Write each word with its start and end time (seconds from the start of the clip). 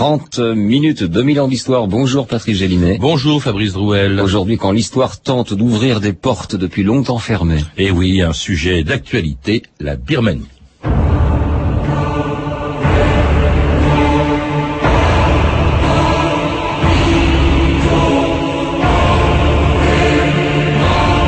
30 0.00 0.38
minutes, 0.56 1.02
2000 1.04 1.40
ans 1.42 1.46
d'histoire. 1.46 1.86
Bonjour 1.86 2.26
Patrice 2.26 2.56
Gélinet. 2.56 2.96
Bonjour 2.98 3.42
Fabrice 3.42 3.74
Drouel. 3.74 4.18
Aujourd'hui, 4.18 4.56
quand 4.56 4.72
l'histoire 4.72 5.20
tente 5.20 5.52
d'ouvrir 5.52 6.00
des 6.00 6.14
portes 6.14 6.56
depuis 6.56 6.82
longtemps 6.84 7.18
fermées. 7.18 7.62
Et 7.76 7.88
eh 7.88 7.90
oui, 7.90 8.22
un 8.22 8.32
sujet 8.32 8.82
d'actualité, 8.82 9.62
la 9.78 9.96
Birmanie. 9.96 10.48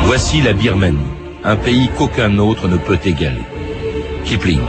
Voici 0.05 0.41
la 0.41 0.53
Birmanie, 0.53 0.97
un 1.43 1.57
pays 1.57 1.89
qu'aucun 1.95 2.39
autre 2.39 2.67
ne 2.67 2.77
peut 2.77 2.97
égaler. 3.05 3.43
Kipling. 4.25 4.61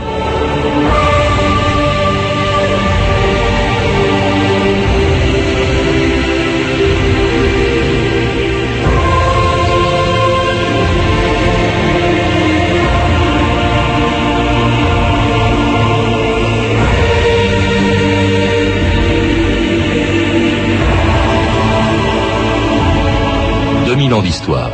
2000 24.05 24.13
ans 24.13 24.21
d'histoire. 24.21 24.69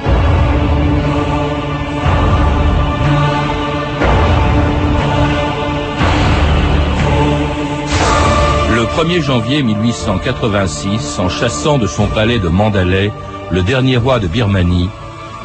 Le 8.76 8.84
1er 8.84 9.22
janvier 9.22 9.64
1886, 9.64 11.20
en 11.20 11.30
chassant 11.30 11.78
de 11.78 11.88
son 11.88 12.08
palais 12.08 12.40
de 12.40 12.50
Mandalay 12.50 13.12
le 13.52 13.62
dernier 13.62 13.96
roi 13.96 14.20
de 14.20 14.28
Birmanie, 14.28 14.90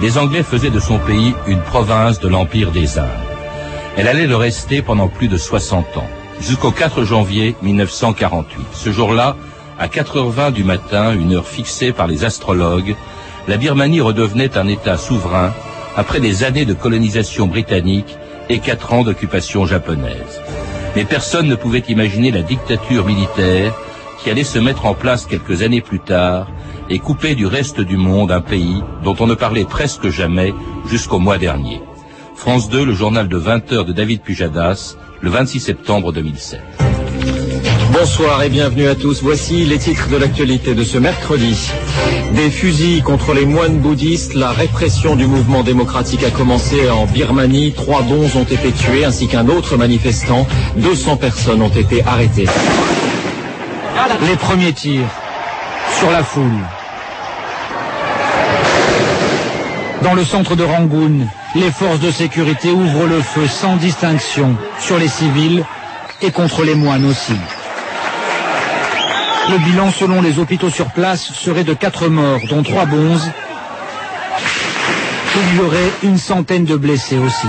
les 0.01 0.19
Anglais 0.19 0.43
faisaient 0.43 0.71
de 0.71 0.81
son 0.81 0.99
pays 0.99 1.35
une 1.47 1.61
province 1.61 2.19
de 2.19 2.27
l'Empire 2.29 2.73
des 2.73 2.99
Indes. 2.99 3.07
Elle 3.97 4.09
allait 4.09 4.27
le 4.27 4.37
rester 4.37 4.83
pendant 4.83 5.09
plus 5.09 5.29
de 5.29 5.37
60 5.37 5.97
ans, 5.97 6.09
jusqu'au 6.41 6.73
4 6.73 7.05
janvier 7.05 7.55
1948. 7.63 8.67
Ce 8.73 8.91
jour-là, 8.91 9.37
à 9.79 9.87
4h20 9.87 10.53
du 10.53 10.65
matin, 10.65 11.13
une 11.13 11.35
heure 11.35 11.47
fixée 11.47 11.93
par 11.93 12.07
les 12.07 12.25
astrologues, 12.25 12.97
la 13.49 13.57
Birmanie 13.57 14.01
redevenait 14.01 14.57
un 14.59 14.67
État 14.69 14.97
souverain 14.97 15.53
après 15.97 16.21
des 16.21 16.45
années 16.45 16.65
de 16.65 16.75
colonisation 16.75 17.47
britannique 17.47 18.17
et 18.49 18.59
quatre 18.59 18.93
ans 18.93 19.03
d'occupation 19.03 19.67
japonaise. 19.67 20.41
Mais 20.95 21.05
personne 21.05 21.49
ne 21.49 21.55
pouvait 21.55 21.85
imaginer 21.89 22.31
la 22.31 22.43
dictature 22.43 23.07
militaire 23.07 23.73
qui 24.23 24.31
allait 24.31 24.45
se 24.45 24.59
mettre 24.59 24.87
en 24.87 24.95
place 24.95 25.27
quelques 25.27 25.63
années 25.63 25.81
plus 25.81 26.01
tard 26.01 26.49
et 26.89 26.99
couper 26.99 27.35
du 27.35 27.47
reste 27.47 27.81
du 27.81 27.97
monde 27.97 28.31
un 28.31 28.41
pays 28.41 28.83
dont 29.03 29.17
on 29.21 29.27
ne 29.27 29.35
parlait 29.35 29.65
presque 29.65 30.09
jamais 30.09 30.55
jusqu'au 30.89 31.19
mois 31.19 31.39
dernier. 31.39 31.81
France 32.35 32.69
2, 32.69 32.85
le 32.85 32.95
journal 32.95 33.29
de 33.29 33.37
20 33.37 33.73
heures 33.73 33.85
de 33.85 33.93
David 33.93 34.21
Pujadas, 34.21 34.97
le 35.21 35.31
26 35.31 35.61
septembre 35.61 36.13
2007. 36.13 36.61
Bonsoir 37.93 38.43
et 38.43 38.49
bienvenue 38.49 38.89
à 38.89 38.95
tous. 38.95 39.23
Voici 39.23 39.65
les 39.65 39.79
titres 39.79 40.09
de 40.11 40.17
l'actualité 40.17 40.75
de 40.75 40.85
ce 40.85 40.99
mercredi. 40.99 41.57
Des 42.33 42.51
fusils 42.51 43.03
contre 43.03 43.33
les 43.33 43.47
moines 43.47 43.79
bouddhistes, 43.79 44.35
la 44.35 44.51
répression 44.51 45.17
du 45.17 45.27
mouvement 45.27 45.63
démocratique 45.63 46.23
a 46.25 46.31
commencé 46.31 46.91
en 46.91 47.07
Birmanie. 47.07 47.73
Trois 47.73 48.03
bons 48.03 48.37
ont 48.37 48.45
été 48.45 48.73
tués 48.73 49.05
ainsi 49.05 49.27
qu'un 49.27 49.49
autre 49.49 49.77
manifestant. 49.77 50.47
200 50.77 51.17
personnes 51.17 51.63
ont 51.63 51.69
été 51.69 52.03
arrêtées. 52.05 52.47
Les 54.29 54.37
premiers 54.37 54.73
tirs 54.73 55.09
sur 55.99 56.11
la 56.11 56.23
foule. 56.23 56.61
Dans 60.03 60.15
le 60.15 60.25
centre 60.25 60.57
de 60.57 60.63
Rangoon, 60.63 61.27
les 61.55 61.71
forces 61.71 62.01
de 62.01 62.11
sécurité 62.11 62.71
ouvrent 62.71 63.07
le 63.07 63.21
feu 63.23 63.47
sans 63.47 63.77
distinction 63.77 64.57
sur 64.79 64.99
les 64.99 65.09
civils 65.09 65.65
et 66.23 66.31
contre 66.31 66.65
les 66.65 66.75
moines 66.75 67.05
aussi. 67.07 67.35
Le 69.49 69.59
bilan 69.65 69.93
selon 69.93 70.23
les 70.23 70.39
hôpitaux 70.39 70.71
sur 70.71 70.87
place 70.87 71.33
serait 71.33 71.63
de 71.63 71.73
4 71.73 72.09
morts, 72.09 72.41
dont 72.49 72.63
3 72.63 72.87
bonzes. 72.87 73.31
Il 75.37 75.57
y 75.57 75.61
aurait 75.61 75.93
une 76.03 76.19
centaine 76.19 76.65
de 76.65 76.77
blessés 76.77 77.19
aussi. 77.19 77.47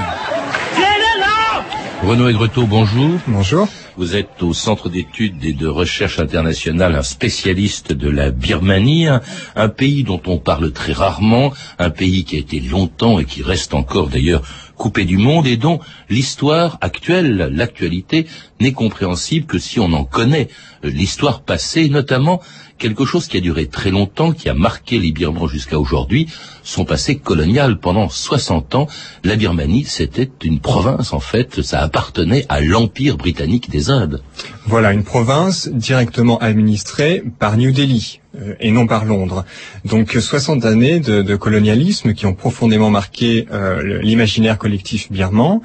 Renaud 2.03 2.29
Egreto, 2.29 2.67
bonjour. 2.67 3.09
Bonjour. 3.27 3.67
Vous 3.97 4.15
êtes 4.15 4.43
au 4.43 4.53
Centre 4.53 4.89
d'études 4.89 5.43
et 5.43 5.53
de 5.53 5.67
recherche 5.67 6.19
internationale 6.19 6.95
un 6.95 7.01
spécialiste 7.01 7.93
de 7.93 8.09
la 8.09 8.29
Birmanie, 8.29 9.07
un, 9.07 9.69
pays 9.69 10.03
dont 10.03 10.21
on 10.27 10.37
parle 10.37 10.71
très 10.71 10.93
rarement, 10.93 11.51
un 11.79 11.89
pays 11.89 12.23
qui 12.23 12.35
a 12.35 12.39
été 12.39 12.59
longtemps 12.59 13.17
et 13.17 13.25
qui 13.25 13.41
reste 13.41 13.73
encore 13.73 14.09
d'ailleurs 14.09 14.43
coupé 14.77 15.05
du 15.05 15.17
monde 15.17 15.47
et 15.47 15.57
dont 15.57 15.79
l'histoire 16.09 16.77
actuelle, 16.81 17.49
l'actualité, 17.51 18.27
n'est 18.59 18.71
compréhensible 18.71 19.45
que 19.45 19.59
si 19.59 19.79
on 19.79 19.91
en 19.93 20.05
connaît 20.05 20.47
l'histoire 20.83 21.41
passée, 21.41 21.89
notamment 21.89 22.41
quelque 22.77 23.05
chose 23.05 23.27
qui 23.27 23.37
a 23.37 23.41
duré 23.41 23.67
très 23.67 23.91
longtemps, 23.91 24.31
qui 24.31 24.49
a 24.49 24.53
marqué 24.53 24.99
les 24.99 25.11
Birmans 25.11 25.47
jusqu'à 25.47 25.79
aujourd'hui, 25.79 26.27
son 26.63 26.85
passé 26.85 27.15
colonial 27.15 27.79
pendant 27.79 28.09
60 28.09 28.75
ans. 28.75 28.87
La 29.23 29.35
Birmanie, 29.35 29.85
c'était 29.85 30.29
une 30.43 30.59
province 30.59 31.13
en 31.13 31.19
fait, 31.19 31.61
ça 31.61 31.81
appartenait 31.81 32.45
à 32.49 32.61
l'Empire 32.61 33.17
britannique 33.17 33.69
des 33.69 33.89
Indes. 33.89 34.21
Voilà, 34.65 34.91
une 34.91 35.03
province 35.03 35.69
directement 35.69 36.37
administrée 36.39 37.23
par 37.39 37.57
New 37.57 37.71
Delhi 37.71 38.19
euh, 38.35 38.55
et 38.59 38.71
non 38.71 38.85
par 38.85 39.05
Londres. 39.05 39.45
Donc 39.85 40.11
60 40.11 40.65
années 40.65 40.99
de, 40.99 41.35
colonialisme 41.35 42.13
qui 42.13 42.25
ont 42.25 42.33
profondément 42.33 42.89
marqué 42.89 43.47
euh, 43.51 44.01
l'imaginaire 44.01 44.57
collectif 44.57 45.11
birman, 45.11 45.61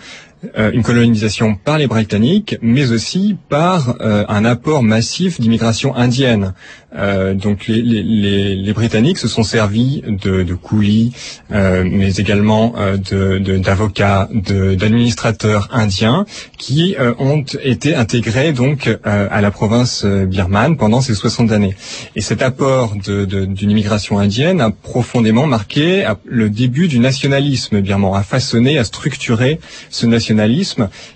une 0.73 0.83
colonisation 0.83 1.55
par 1.55 1.79
les 1.79 1.87
Britanniques, 1.87 2.57
mais 2.63 2.91
aussi 2.91 3.37
par 3.49 3.97
euh, 4.01 4.25
un 4.29 4.45
apport 4.45 4.83
massif 4.83 5.41
d'immigration 5.41 5.95
indienne. 5.95 6.55
Euh, 6.95 7.35
donc 7.35 7.69
les, 7.69 8.73
Britanniques 8.75 9.19
se 9.19 9.29
sont 9.29 9.43
servis 9.45 10.03
de, 10.07 10.43
de 10.43 10.55
coulis, 10.55 11.13
mais 11.51 12.15
également 12.17 12.75
d'avocats, 13.11 14.29
d'administrateurs 14.33 15.69
indiens 15.73 16.25
qui 16.59 16.97
ont 17.19 17.45
été 17.63 17.95
intégrés 17.95 18.53
donc 18.53 18.91
à 19.05 19.41
la 19.41 19.51
province 19.51 20.05
birmane 20.07 20.77
pendant 20.77 21.01
ces 21.03 21.15
60 21.15 21.53
années. 21.53 21.77
Et 22.17 22.21
cet 22.23 22.41
apport 22.43 22.95
d'une 22.97 23.71
immigration 23.71 24.19
indienne 24.19 24.61
a 24.63 24.71
profondément 24.71 25.47
marqué 25.47 26.07
le 26.25 26.49
début 26.49 26.89
du 26.89 26.99
nationalisme 26.99 27.81
birman, 27.81 28.15
a 28.15 28.23
façonné, 28.23 28.79
a 28.79 28.85
structuré 28.85 29.61
ce 29.91 30.07
nationalisme 30.07 30.32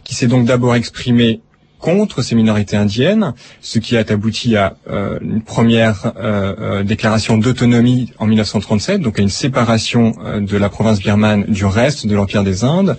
qui 0.05 0.15
s'est 0.15 0.27
donc 0.27 0.45
d'abord 0.47 0.75
exprimé 0.75 1.41
contre 1.79 2.23
ces 2.23 2.35
minorités 2.35 2.77
indiennes, 2.77 3.35
ce 3.61 3.79
qui 3.79 3.97
a 3.97 4.05
abouti 4.09 4.57
à 4.57 4.77
euh, 4.91 5.19
une 5.21 5.43
première 5.43 6.13
euh, 6.17 6.55
euh, 6.59 6.83
déclaration 6.83 7.37
d'autonomie 7.39 8.13
en 8.19 8.27
1937, 8.27 9.01
donc 9.01 9.19
à 9.19 9.23
une 9.23 9.29
séparation 9.29 10.15
de 10.41 10.57
la 10.57 10.69
province 10.69 11.01
birmane 11.01 11.45
du 11.45 11.65
reste 11.65 12.07
de 12.07 12.15
l'Empire 12.15 12.43
des 12.43 12.65
Indes, 12.65 12.97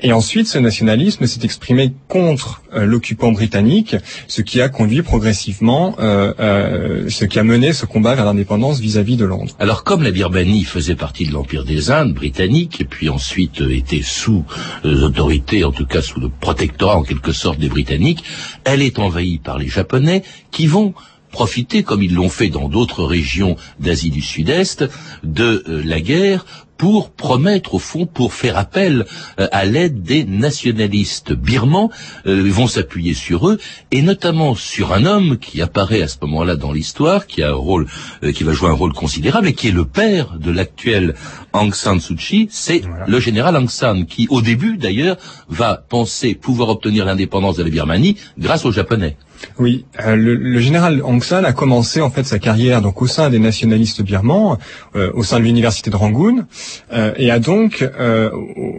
et 0.00 0.12
ensuite, 0.12 0.46
ce 0.46 0.58
nationalisme 0.58 1.26
s'est 1.26 1.40
exprimé 1.44 1.92
contre 2.08 2.62
euh, 2.74 2.84
l'occupant 2.84 3.32
britannique, 3.32 3.96
ce 4.28 4.42
qui 4.42 4.60
a 4.60 4.68
conduit 4.68 5.02
progressivement, 5.02 5.96
euh, 5.98 6.34
euh, 6.38 7.08
ce 7.08 7.24
qui 7.24 7.38
a 7.38 7.44
mené 7.44 7.72
ce 7.72 7.86
combat 7.86 8.14
vers 8.14 8.26
l'indépendance 8.26 8.78
vis-à-vis 8.78 9.16
de 9.16 9.24
Londres. 9.24 9.54
Alors, 9.58 9.84
comme 9.84 10.02
la 10.02 10.10
Birmanie 10.10 10.64
faisait 10.64 10.96
partie 10.96 11.26
de 11.26 11.32
l'Empire 11.32 11.64
des 11.64 11.90
Indes 11.90 12.12
britannique, 12.12 12.80
et 12.80 12.84
puis 12.84 13.08
ensuite 13.08 13.62
était 13.62 14.02
sous 14.02 14.44
autorité, 14.84 15.64
en 15.64 15.72
tout 15.72 15.86
cas 15.86 16.02
sous 16.02 16.20
le 16.20 16.28
protectorat 16.28 16.96
en 16.96 17.02
quelque 17.02 17.32
sorte 17.32 17.58
des 17.58 17.68
Britanniques, 17.68 18.22
elle 18.64 18.82
est 18.82 18.98
envahie 18.98 19.38
par 19.38 19.58
les 19.58 19.68
Japonais 19.68 20.22
qui 20.50 20.66
vont 20.66 20.94
profiter, 21.30 21.82
comme 21.82 22.02
ils 22.02 22.14
l'ont 22.14 22.28
fait 22.28 22.48
dans 22.48 22.68
d'autres 22.68 23.04
régions 23.04 23.56
d'Asie 23.80 24.10
du 24.10 24.22
Sud-Est, 24.22 24.88
de 25.22 25.62
la 25.66 26.00
guerre 26.00 26.46
pour 26.76 27.10
promettre 27.10 27.74
au 27.74 27.78
fond, 27.78 28.06
pour 28.06 28.34
faire 28.34 28.58
appel 28.58 29.06
euh, 29.40 29.48
à 29.52 29.64
l'aide 29.64 30.02
des 30.02 30.24
nationalistes 30.24 31.32
birmans, 31.32 31.90
euh, 32.26 32.42
ils 32.44 32.52
vont 32.52 32.66
s'appuyer 32.66 33.14
sur 33.14 33.48
eux 33.48 33.58
et 33.90 34.02
notamment 34.02 34.54
sur 34.54 34.92
un 34.92 35.04
homme 35.04 35.38
qui 35.38 35.62
apparaît 35.62 36.02
à 36.02 36.08
ce 36.08 36.16
moment-là 36.22 36.56
dans 36.56 36.72
l'histoire, 36.72 37.26
qui 37.26 37.42
a 37.42 37.50
un 37.50 37.54
rôle, 37.54 37.86
euh, 38.22 38.32
qui 38.32 38.44
va 38.44 38.52
jouer 38.52 38.68
un 38.68 38.74
rôle 38.74 38.92
considérable 38.92 39.48
et 39.48 39.54
qui 39.54 39.68
est 39.68 39.72
le 39.72 39.84
père 39.84 40.38
de 40.38 40.50
l'actuel 40.50 41.14
Aung 41.52 41.74
San 41.74 42.00
Suu 42.00 42.16
Kyi, 42.16 42.48
c'est 42.50 42.82
le 43.06 43.20
général 43.20 43.56
Aung 43.56 43.70
San 43.70 44.06
qui, 44.06 44.26
au 44.30 44.42
début 44.42 44.76
d'ailleurs, 44.76 45.16
va 45.48 45.82
penser 45.88 46.34
pouvoir 46.34 46.68
obtenir 46.68 47.04
l'indépendance 47.04 47.56
de 47.56 47.62
la 47.62 47.70
Birmanie 47.70 48.16
grâce 48.38 48.64
aux 48.64 48.72
Japonais. 48.72 49.16
Oui, 49.58 49.84
euh, 50.04 50.16
le, 50.16 50.58
général 50.60 51.00
Aung 51.02 51.22
San 51.22 51.44
a 51.44 51.52
commencé 51.52 52.00
en 52.00 52.10
fait 52.10 52.24
sa 52.24 52.38
carrière 52.38 52.82
donc 52.82 53.00
au 53.02 53.06
sein 53.06 53.30
des 53.30 53.38
nationalistes 53.38 54.02
birmans, 54.02 54.58
euh, 54.94 55.10
au 55.14 55.22
sein 55.22 55.38
de 55.38 55.44
l'université 55.44 55.90
de 55.90 55.96
Rangoon, 55.96 56.46
euh, 56.92 57.12
et 57.16 57.30
a 57.30 57.38
donc 57.38 57.88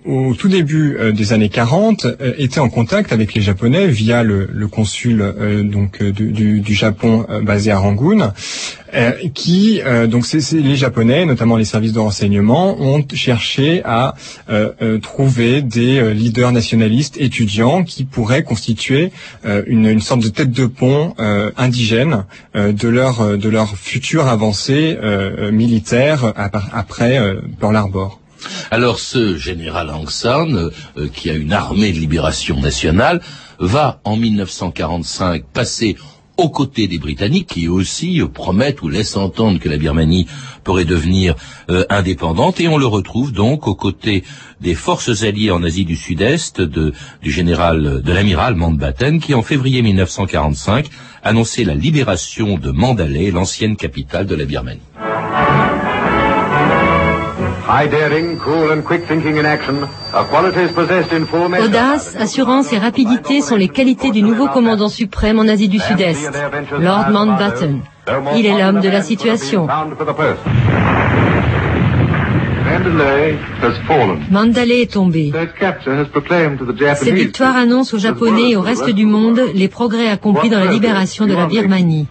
au, 0.06 0.33
tout 0.36 0.48
début 0.48 0.98
des 1.13 1.33
années 1.33 1.50
40 1.50 2.07
été 2.38 2.59
en 2.59 2.69
contact 2.69 3.12
avec 3.12 3.33
les 3.33 3.42
Japonais 3.42 3.88
via 3.88 4.24
le, 4.24 4.68
consul 4.68 5.24
donc 5.63 6.04
du, 6.04 6.62
du, 6.62 6.74
Japon 6.74 7.25
basé 7.42 7.71
à 7.71 7.80
Rangoon, 7.80 8.31
qui 9.33 9.81
donc 10.09 10.25
c'est 10.25 10.51
les 10.53 10.75
Japonais, 10.75 11.25
notamment 11.25 11.57
les 11.57 11.65
services 11.65 11.94
de 11.94 11.99
renseignement, 11.99 12.79
ont 12.79 13.05
cherché 13.13 13.81
à 13.83 14.15
trouver 15.01 15.61
des 15.61 16.13
leaders 16.13 16.51
nationalistes 16.51 17.17
étudiants 17.19 17.83
qui 17.83 18.05
pourraient 18.05 18.44
constituer 18.44 19.11
une, 19.44 19.85
une 19.88 20.01
sorte 20.01 20.21
de 20.21 20.29
tête 20.29 20.51
de 20.51 20.65
pont 20.65 21.13
euh, 21.19 21.51
indigènes 21.57 22.25
euh, 22.55 22.71
de 22.71 22.88
leur 22.88 23.21
euh, 23.21 23.38
de 23.38 23.49
leur 23.49 23.75
future 23.75 24.27
avancée 24.27 24.97
militaire 25.51 26.33
après 26.35 27.19
Pearl 27.59 27.75
Harbor. 27.75 28.19
Alors 28.71 28.99
ce 28.99 29.38
général 29.38 29.89
Aung 29.89 30.09
San, 30.09 30.71
qui 31.13 31.29
a 31.29 31.33
une 31.33 31.53
armée 31.53 31.91
de 31.91 31.99
libération 31.99 32.59
nationale, 32.59 33.21
va 33.59 33.99
en 34.03 34.15
1945 34.17 35.44
passer 35.45 35.95
aux 36.37 36.49
côtés 36.49 36.87
des 36.87 36.99
Britanniques 36.99 37.47
qui 37.47 37.67
aussi 37.67 38.21
promettent 38.33 38.81
ou 38.81 38.89
laissent 38.89 39.17
entendre 39.17 39.59
que 39.59 39.69
la 39.69 39.77
Birmanie 39.77 40.27
pourrait 40.63 40.85
devenir 40.85 41.35
euh, 41.69 41.85
indépendante 41.89 42.59
et 42.59 42.67
on 42.67 42.77
le 42.77 42.85
retrouve 42.85 43.33
donc 43.33 43.67
aux 43.67 43.75
côtés 43.75 44.23
des 44.61 44.75
forces 44.75 45.23
alliées 45.23 45.51
en 45.51 45.63
Asie 45.63 45.85
du 45.85 45.95
Sud-Est 45.95 46.61
du 46.61 46.93
général 47.31 48.01
de 48.01 48.13
l'amiral 48.13 48.55
Mountbatten 48.55 49.19
qui 49.19 49.33
en 49.33 49.41
février 49.41 49.81
1945 49.81 50.87
annonçait 51.23 51.63
la 51.63 51.75
libération 51.75 52.57
de 52.57 52.71
Mandalay, 52.71 53.31
l'ancienne 53.31 53.75
capitale 53.75 54.27
de 54.27 54.35
la 54.35 54.45
Birmanie. 54.45 54.81
Audace, 61.63 62.15
assurance 62.17 62.71
et 62.71 62.77
rapidité 62.77 63.41
sont 63.41 63.55
les 63.57 63.67
qualités 63.67 64.11
du 64.11 64.21
nouveau 64.21 64.47
commandant 64.47 64.87
suprême 64.87 65.37
en 65.39 65.47
Asie 65.47 65.67
du 65.67 65.79
Sud-Est, 65.79 66.31
Lord 66.79 67.09
Mountbatten. 67.11 67.81
Il 68.35 68.45
est 68.45 68.57
l'homme 68.57 68.79
de 68.79 68.89
la 68.89 69.01
situation. 69.01 69.67
Mandalay 74.31 74.81
est 74.81 74.91
tombé. 74.91 75.33
Cette 76.95 77.13
victoire 77.13 77.55
annonce 77.55 77.93
aux 77.93 77.97
Japonais 77.97 78.51
et 78.51 78.55
au 78.55 78.61
reste 78.61 78.89
du 78.89 79.05
monde 79.05 79.41
les 79.53 79.67
progrès 79.67 80.07
accomplis 80.09 80.49
dans 80.49 80.59
la 80.59 80.71
libération 80.71 81.25
de 81.25 81.33
la 81.33 81.47
Birmanie. 81.47 82.07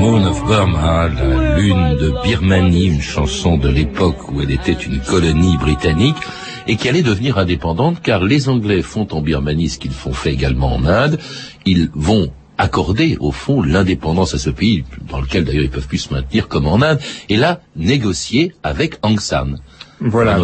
Moon 0.00 0.24
of 0.26 0.44
Burma, 0.46 1.08
la 1.08 1.58
lune 1.58 1.96
de 2.00 2.14
Birmanie, 2.24 2.86
une 2.86 3.02
chanson 3.02 3.58
de 3.58 3.68
l'époque 3.68 4.32
où 4.32 4.40
elle 4.40 4.50
était 4.50 4.72
une 4.72 5.00
colonie 5.00 5.58
britannique 5.58 6.16
et 6.66 6.76
qui 6.76 6.88
allait 6.88 7.02
devenir 7.02 7.36
indépendante 7.36 8.00
car 8.02 8.24
les 8.24 8.48
Anglais 8.48 8.82
font 8.82 9.06
en 9.12 9.20
Birmanie 9.20 9.68
ce 9.68 9.78
qu'ils 9.78 9.92
font 9.92 10.12
fait 10.12 10.32
également 10.32 10.74
en 10.74 10.86
Inde. 10.86 11.18
Ils 11.66 11.90
vont 11.94 12.32
accorder 12.60 13.16
au 13.20 13.32
fond 13.32 13.62
l'indépendance 13.62 14.34
à 14.34 14.38
ce 14.38 14.50
pays, 14.50 14.84
dans 15.08 15.20
lequel 15.20 15.44
d'ailleurs 15.44 15.64
ils 15.64 15.70
peuvent 15.70 15.88
plus 15.88 15.98
se 15.98 16.12
maintenir 16.12 16.46
comme 16.46 16.66
en 16.66 16.82
Inde, 16.82 17.00
et 17.28 17.36
là 17.36 17.60
négocier 17.74 18.52
avec 18.62 18.98
Aung 19.02 19.18
San. 19.18 19.58
Voilà. 20.00 20.38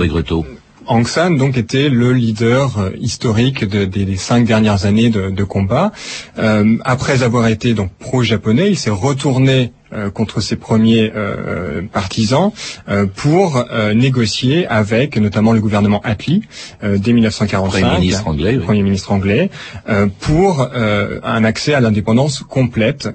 Aung 0.88 1.06
San 1.06 1.36
donc 1.36 1.56
était 1.58 1.88
le 1.88 2.12
leader 2.12 2.78
euh, 2.78 2.90
historique 3.00 3.64
des 3.64 4.16
cinq 4.16 4.46
dernières 4.46 4.86
années 4.86 5.10
de, 5.10 5.44
combat. 5.44 5.92
Euh, 6.38 6.76
après 6.84 7.22
avoir 7.22 7.48
été 7.48 7.74
donc 7.74 7.90
pro-japonais, 7.98 8.70
il 8.70 8.78
s'est 8.78 8.90
retourné 8.90 9.72
contre 10.14 10.40
ses 10.40 10.56
premiers 10.56 11.12
euh, 11.14 11.82
partisans 11.92 12.50
euh, 12.88 13.06
pour 13.06 13.64
négocier 13.94 14.66
avec 14.66 15.16
notamment 15.16 15.52
le 15.52 15.60
gouvernement 15.60 16.00
Attlee 16.02 16.42
dès 16.82 17.12
1945, 17.12 17.80
Premier 17.80 17.98
ministre 17.98 18.28
anglais, 18.28 18.58
Premier 18.58 18.82
ministre 18.82 19.12
anglais 19.12 19.50
pour 20.20 20.68
un 20.72 21.44
accès 21.44 21.74
à 21.74 21.80
l'indépendance 21.80 22.40
complète. 22.40 23.08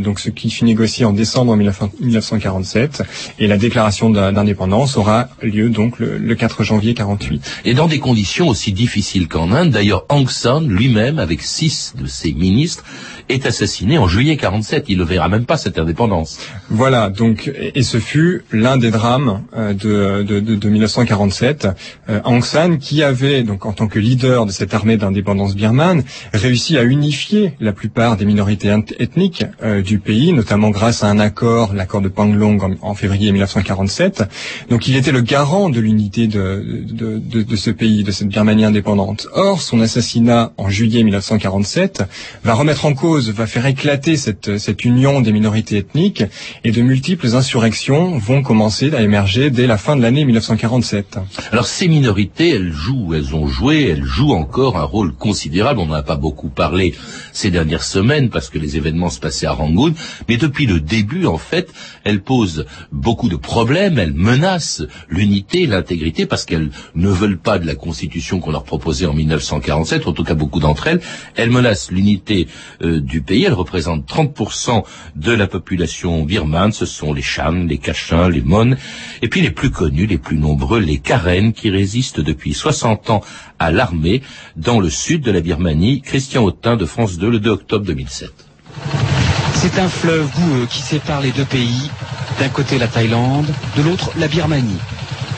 donc 0.00 0.20
ce 0.20 0.30
qui 0.30 0.50
fut 0.50 0.64
négocié 0.64 1.04
en 1.04 1.12
décembre 1.12 1.56
1947 1.56 3.02
et 3.38 3.46
la 3.46 3.56
déclaration 3.56 4.10
d'indépendance 4.10 4.96
aura 4.96 5.28
lieu 5.42 5.70
donc 5.70 5.98
le, 5.98 6.18
le 6.18 6.34
4 6.34 6.62
janvier 6.62 6.94
48. 6.94 7.62
Et 7.64 7.74
dans 7.74 7.86
des 7.86 7.98
conditions 7.98 8.48
aussi 8.48 8.72
difficiles 8.72 9.28
qu'en 9.28 9.52
Inde, 9.52 9.70
d'ailleurs 9.70 10.04
Aung 10.08 10.28
San 10.28 10.68
lui-même 10.68 11.18
avec 11.18 11.42
six 11.42 11.94
de 11.98 12.06
ses 12.06 12.32
ministres 12.32 12.84
est 13.28 13.46
assassiné 13.46 13.98
en 13.98 14.08
juillet 14.08 14.36
47. 14.36 14.86
Il 14.88 14.98
ne 14.98 15.04
verra 15.04 15.28
même 15.28 15.44
pas 15.44 15.56
cette 15.56 15.78
indépendance. 15.78 16.38
Voilà, 16.70 17.10
donc, 17.10 17.50
et 17.74 17.82
ce 17.82 17.98
fut 17.98 18.44
l'un 18.52 18.76
des 18.76 18.90
drames 18.90 19.42
euh, 19.56 19.72
de, 19.72 20.22
de, 20.22 20.40
de, 20.40 20.54
de 20.54 20.68
1947. 20.68 21.68
Euh, 22.08 22.20
Aung 22.24 22.44
San, 22.44 22.78
qui 22.78 23.02
avait, 23.02 23.42
donc, 23.42 23.66
en 23.66 23.72
tant 23.72 23.88
que 23.88 23.98
leader 23.98 24.46
de 24.46 24.52
cette 24.52 24.74
armée 24.74 24.96
d'indépendance 24.96 25.54
birmane, 25.54 26.02
réussi 26.32 26.78
à 26.78 26.84
unifier 26.84 27.54
la 27.60 27.72
plupart 27.72 28.16
des 28.16 28.24
minorités 28.24 28.74
ethniques 28.98 29.44
euh, 29.62 29.82
du 29.82 29.98
pays, 29.98 30.32
notamment 30.32 30.70
grâce 30.70 31.02
à 31.02 31.08
un 31.08 31.18
accord, 31.18 31.74
l'accord 31.74 32.00
de 32.00 32.08
Panglong 32.08 32.76
en, 32.80 32.94
février 32.94 33.32
1947. 33.32 34.24
Donc, 34.70 34.88
il 34.88 34.96
était 34.96 35.12
le 35.12 35.20
garant 35.20 35.70
de 35.70 35.80
l'unité 35.80 36.26
de, 36.26 36.84
de, 36.90 37.42
de 37.42 37.56
ce 37.56 37.70
pays, 37.70 38.04
de 38.04 38.10
cette 38.10 38.28
Birmanie 38.28 38.64
indépendante. 38.64 39.26
Or, 39.32 39.60
son 39.62 39.80
assassinat 39.80 40.52
en 40.56 40.68
juillet 40.68 41.02
1947 41.02 42.04
va 42.44 42.54
remettre 42.54 42.84
en 42.84 42.94
cause 42.94 43.17
va 43.18 43.46
faire 43.46 43.66
éclater 43.66 44.16
cette, 44.16 44.58
cette 44.58 44.84
union 44.84 45.20
des 45.20 45.32
minorités 45.32 45.76
ethniques 45.76 46.24
et 46.64 46.70
de 46.70 46.82
multiples 46.82 47.34
insurrections 47.34 48.18
vont 48.18 48.42
commencer 48.42 48.94
à 48.94 49.02
émerger 49.02 49.50
dès 49.50 49.66
la 49.66 49.76
fin 49.78 49.96
de 49.96 50.02
l'année 50.02 50.24
1947. 50.24 51.18
Alors 51.52 51.66
ces 51.66 51.88
minorités, 51.88 52.50
elles 52.50 52.72
jouent, 52.72 53.14
elles 53.14 53.34
ont 53.34 53.46
joué, 53.46 53.88
elles 53.88 54.04
jouent 54.04 54.32
encore 54.32 54.78
un 54.78 54.84
rôle 54.84 55.14
considérable. 55.14 55.80
On 55.80 55.86
n'en 55.86 55.94
a 55.94 56.02
pas 56.02 56.16
beaucoup 56.16 56.48
parlé 56.48 56.94
ces 57.32 57.50
dernières 57.50 57.82
semaines 57.82 58.30
parce 58.30 58.50
que 58.50 58.58
les 58.58 58.76
événements 58.76 59.10
se 59.10 59.20
passaient 59.20 59.46
à 59.46 59.52
Rangoon, 59.52 59.94
mais 60.28 60.36
depuis 60.36 60.66
le 60.66 60.80
début, 60.80 61.26
en 61.26 61.38
fait, 61.38 61.72
elles 62.04 62.22
posent 62.22 62.66
beaucoup 62.92 63.28
de 63.28 63.36
problèmes, 63.36 63.98
elles 63.98 64.14
menacent 64.14 64.82
l'unité, 65.08 65.66
l'intégrité 65.66 66.26
parce 66.26 66.44
qu'elles 66.44 66.70
ne 66.94 67.08
veulent 67.08 67.38
pas 67.38 67.58
de 67.58 67.66
la 67.66 67.74
constitution 67.74 68.40
qu'on 68.40 68.50
leur 68.50 68.64
proposait 68.64 69.06
en 69.06 69.14
1947, 69.14 70.06
en 70.06 70.12
tout 70.12 70.24
cas 70.24 70.34
beaucoup 70.34 70.60
d'entre 70.60 70.86
elles. 70.86 71.00
Elles 71.36 71.50
menacent 71.50 71.90
l'unité 71.90 72.48
euh, 72.82 73.00
du 73.08 73.22
pays. 73.22 73.44
Elle 73.44 73.54
représente 73.54 74.06
30% 74.06 74.84
de 75.16 75.32
la 75.32 75.46
population 75.46 76.22
birmane. 76.22 76.72
Ce 76.72 76.86
sont 76.86 77.12
les 77.12 77.22
Chams, 77.22 77.66
les 77.66 77.78
Kachins, 77.78 78.28
les 78.28 78.42
Mon, 78.42 78.76
et 79.22 79.28
puis 79.28 79.40
les 79.40 79.50
plus 79.50 79.70
connus, 79.70 80.06
les 80.06 80.18
plus 80.18 80.38
nombreux, 80.38 80.78
les 80.78 80.98
Karen, 80.98 81.52
qui 81.52 81.70
résistent 81.70 82.20
depuis 82.20 82.54
60 82.54 83.10
ans 83.10 83.22
à 83.58 83.72
l'armée 83.72 84.22
dans 84.56 84.78
le 84.78 84.90
sud 84.90 85.22
de 85.22 85.32
la 85.32 85.40
Birmanie. 85.40 86.02
Christian 86.02 86.44
Autin 86.44 86.76
de 86.76 86.86
France 86.86 87.18
2, 87.18 87.30
le 87.30 87.40
2 87.40 87.50
octobre 87.50 87.84
2007. 87.84 88.30
C'est 89.54 89.78
un 89.80 89.88
fleuve 89.88 90.30
boueux 90.38 90.66
qui 90.70 90.82
sépare 90.82 91.20
les 91.20 91.32
deux 91.32 91.44
pays. 91.44 91.90
D'un 92.38 92.48
côté 92.48 92.78
la 92.78 92.86
Thaïlande, 92.86 93.52
de 93.76 93.82
l'autre 93.82 94.12
la 94.16 94.28
Birmanie. 94.28 94.78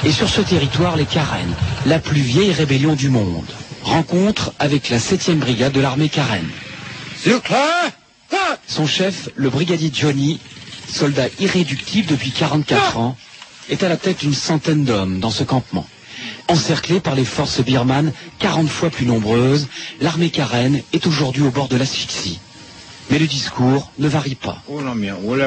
Et 0.04 0.10
sur 0.10 0.28
ce 0.28 0.42
territoire, 0.42 0.96
les 0.96 1.06
Karen, 1.06 1.48
la 1.86 1.98
plus 1.98 2.20
vieille 2.20 2.52
rébellion 2.52 2.94
du 2.94 3.08
monde. 3.08 3.46
Rencontre 3.82 4.52
avec 4.58 4.90
la 4.90 4.98
7e 4.98 5.36
brigade 5.36 5.72
de 5.72 5.80
l'armée 5.80 6.08
Karen. 6.10 6.44
Son 8.66 8.86
chef, 8.86 9.28
le 9.36 9.50
brigadier 9.50 9.90
Johnny, 9.92 10.40
soldat 10.88 11.28
irréductible 11.38 12.08
depuis 12.08 12.30
44 12.30 12.98
ans, 12.98 13.16
est 13.68 13.82
à 13.82 13.88
la 13.88 13.96
tête 13.96 14.20
d'une 14.20 14.34
centaine 14.34 14.84
d'hommes 14.84 15.20
dans 15.20 15.30
ce 15.30 15.44
campement. 15.44 15.86
Encerclé 16.48 16.98
par 17.00 17.14
les 17.14 17.24
forces 17.24 17.62
birmanes 17.62 18.12
40 18.38 18.68
fois 18.68 18.90
plus 18.90 19.06
nombreuses, 19.06 19.68
l'armée 20.00 20.30
Karen 20.30 20.80
est 20.92 21.06
aujourd'hui 21.06 21.42
au 21.42 21.50
bord 21.50 21.68
de 21.68 21.76
l'asphyxie. 21.76 22.40
Mais 23.10 23.18
le 23.18 23.26
discours 23.26 23.90
ne 23.98 24.08
varie 24.08 24.36
pas. 24.36 24.62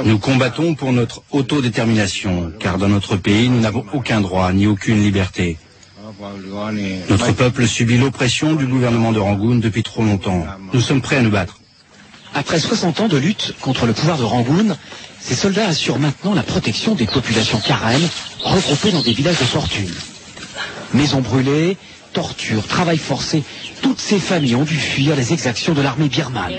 Nous 0.06 0.20
combattons 0.20 0.75
pour 0.75 0.92
notre 0.92 1.24
autodétermination, 1.32 2.51
car 2.60 2.77
dans 2.77 2.89
notre 2.89 3.15
pays, 3.15 3.50
nous 3.50 3.60
n'avons 3.60 3.86
aucun 3.94 4.22
droit 4.22 4.51
ni 4.53 4.68
aucune 4.68 5.01
liberté. 5.01 5.58
Notre 7.10 7.32
peuple 7.32 7.68
subit 7.68 7.98
l'oppression 7.98 8.53
du 8.53 8.68
gouvernement 8.68 9.12
de 9.12 9.20
Rangoon 9.20 9.56
depuis 9.56 9.84
trop 9.84 10.03
longtemps. 10.03 10.46
Nous 10.74 10.82
sommes 10.82 11.01
prêts 11.01 11.18
à 11.18 11.22
nous 11.22 11.32
battre. 11.32 11.60
Après 12.36 12.60
60 12.60 13.00
ans 13.02 13.08
de 13.08 13.18
lutte 13.18 13.54
contre 13.62 13.86
le 13.86 13.94
pouvoir 13.94 14.18
de 14.18 14.24
Rangoon, 14.24 14.75
ces 15.20 15.36
soldats 15.36 15.68
assurent 15.68 16.00
maintenant 16.00 16.34
la 16.34 16.44
protection 16.44 16.96
des 16.96 17.06
populations 17.06 17.60
Karen 17.60 18.02
regroupées 18.44 18.92
dans 18.92 19.02
des 19.02 19.13
villages 19.13 19.40
de 19.40 19.46
fortune. 19.46 19.92
Maisons 20.94 21.22
brûlées, 21.22 21.78
tortures, 22.12 22.66
travail 22.68 22.98
forcé, 22.98 23.44
toutes 23.82 24.00
ces 24.00 24.20
familles 24.20 24.56
ont 24.56 24.63
dû 24.63 24.78
fuir 24.78 25.16
les 25.16 25.34
exactions 25.34 25.74
de 25.74 25.82
l'armée 25.82 26.10
birmane. 26.10 26.54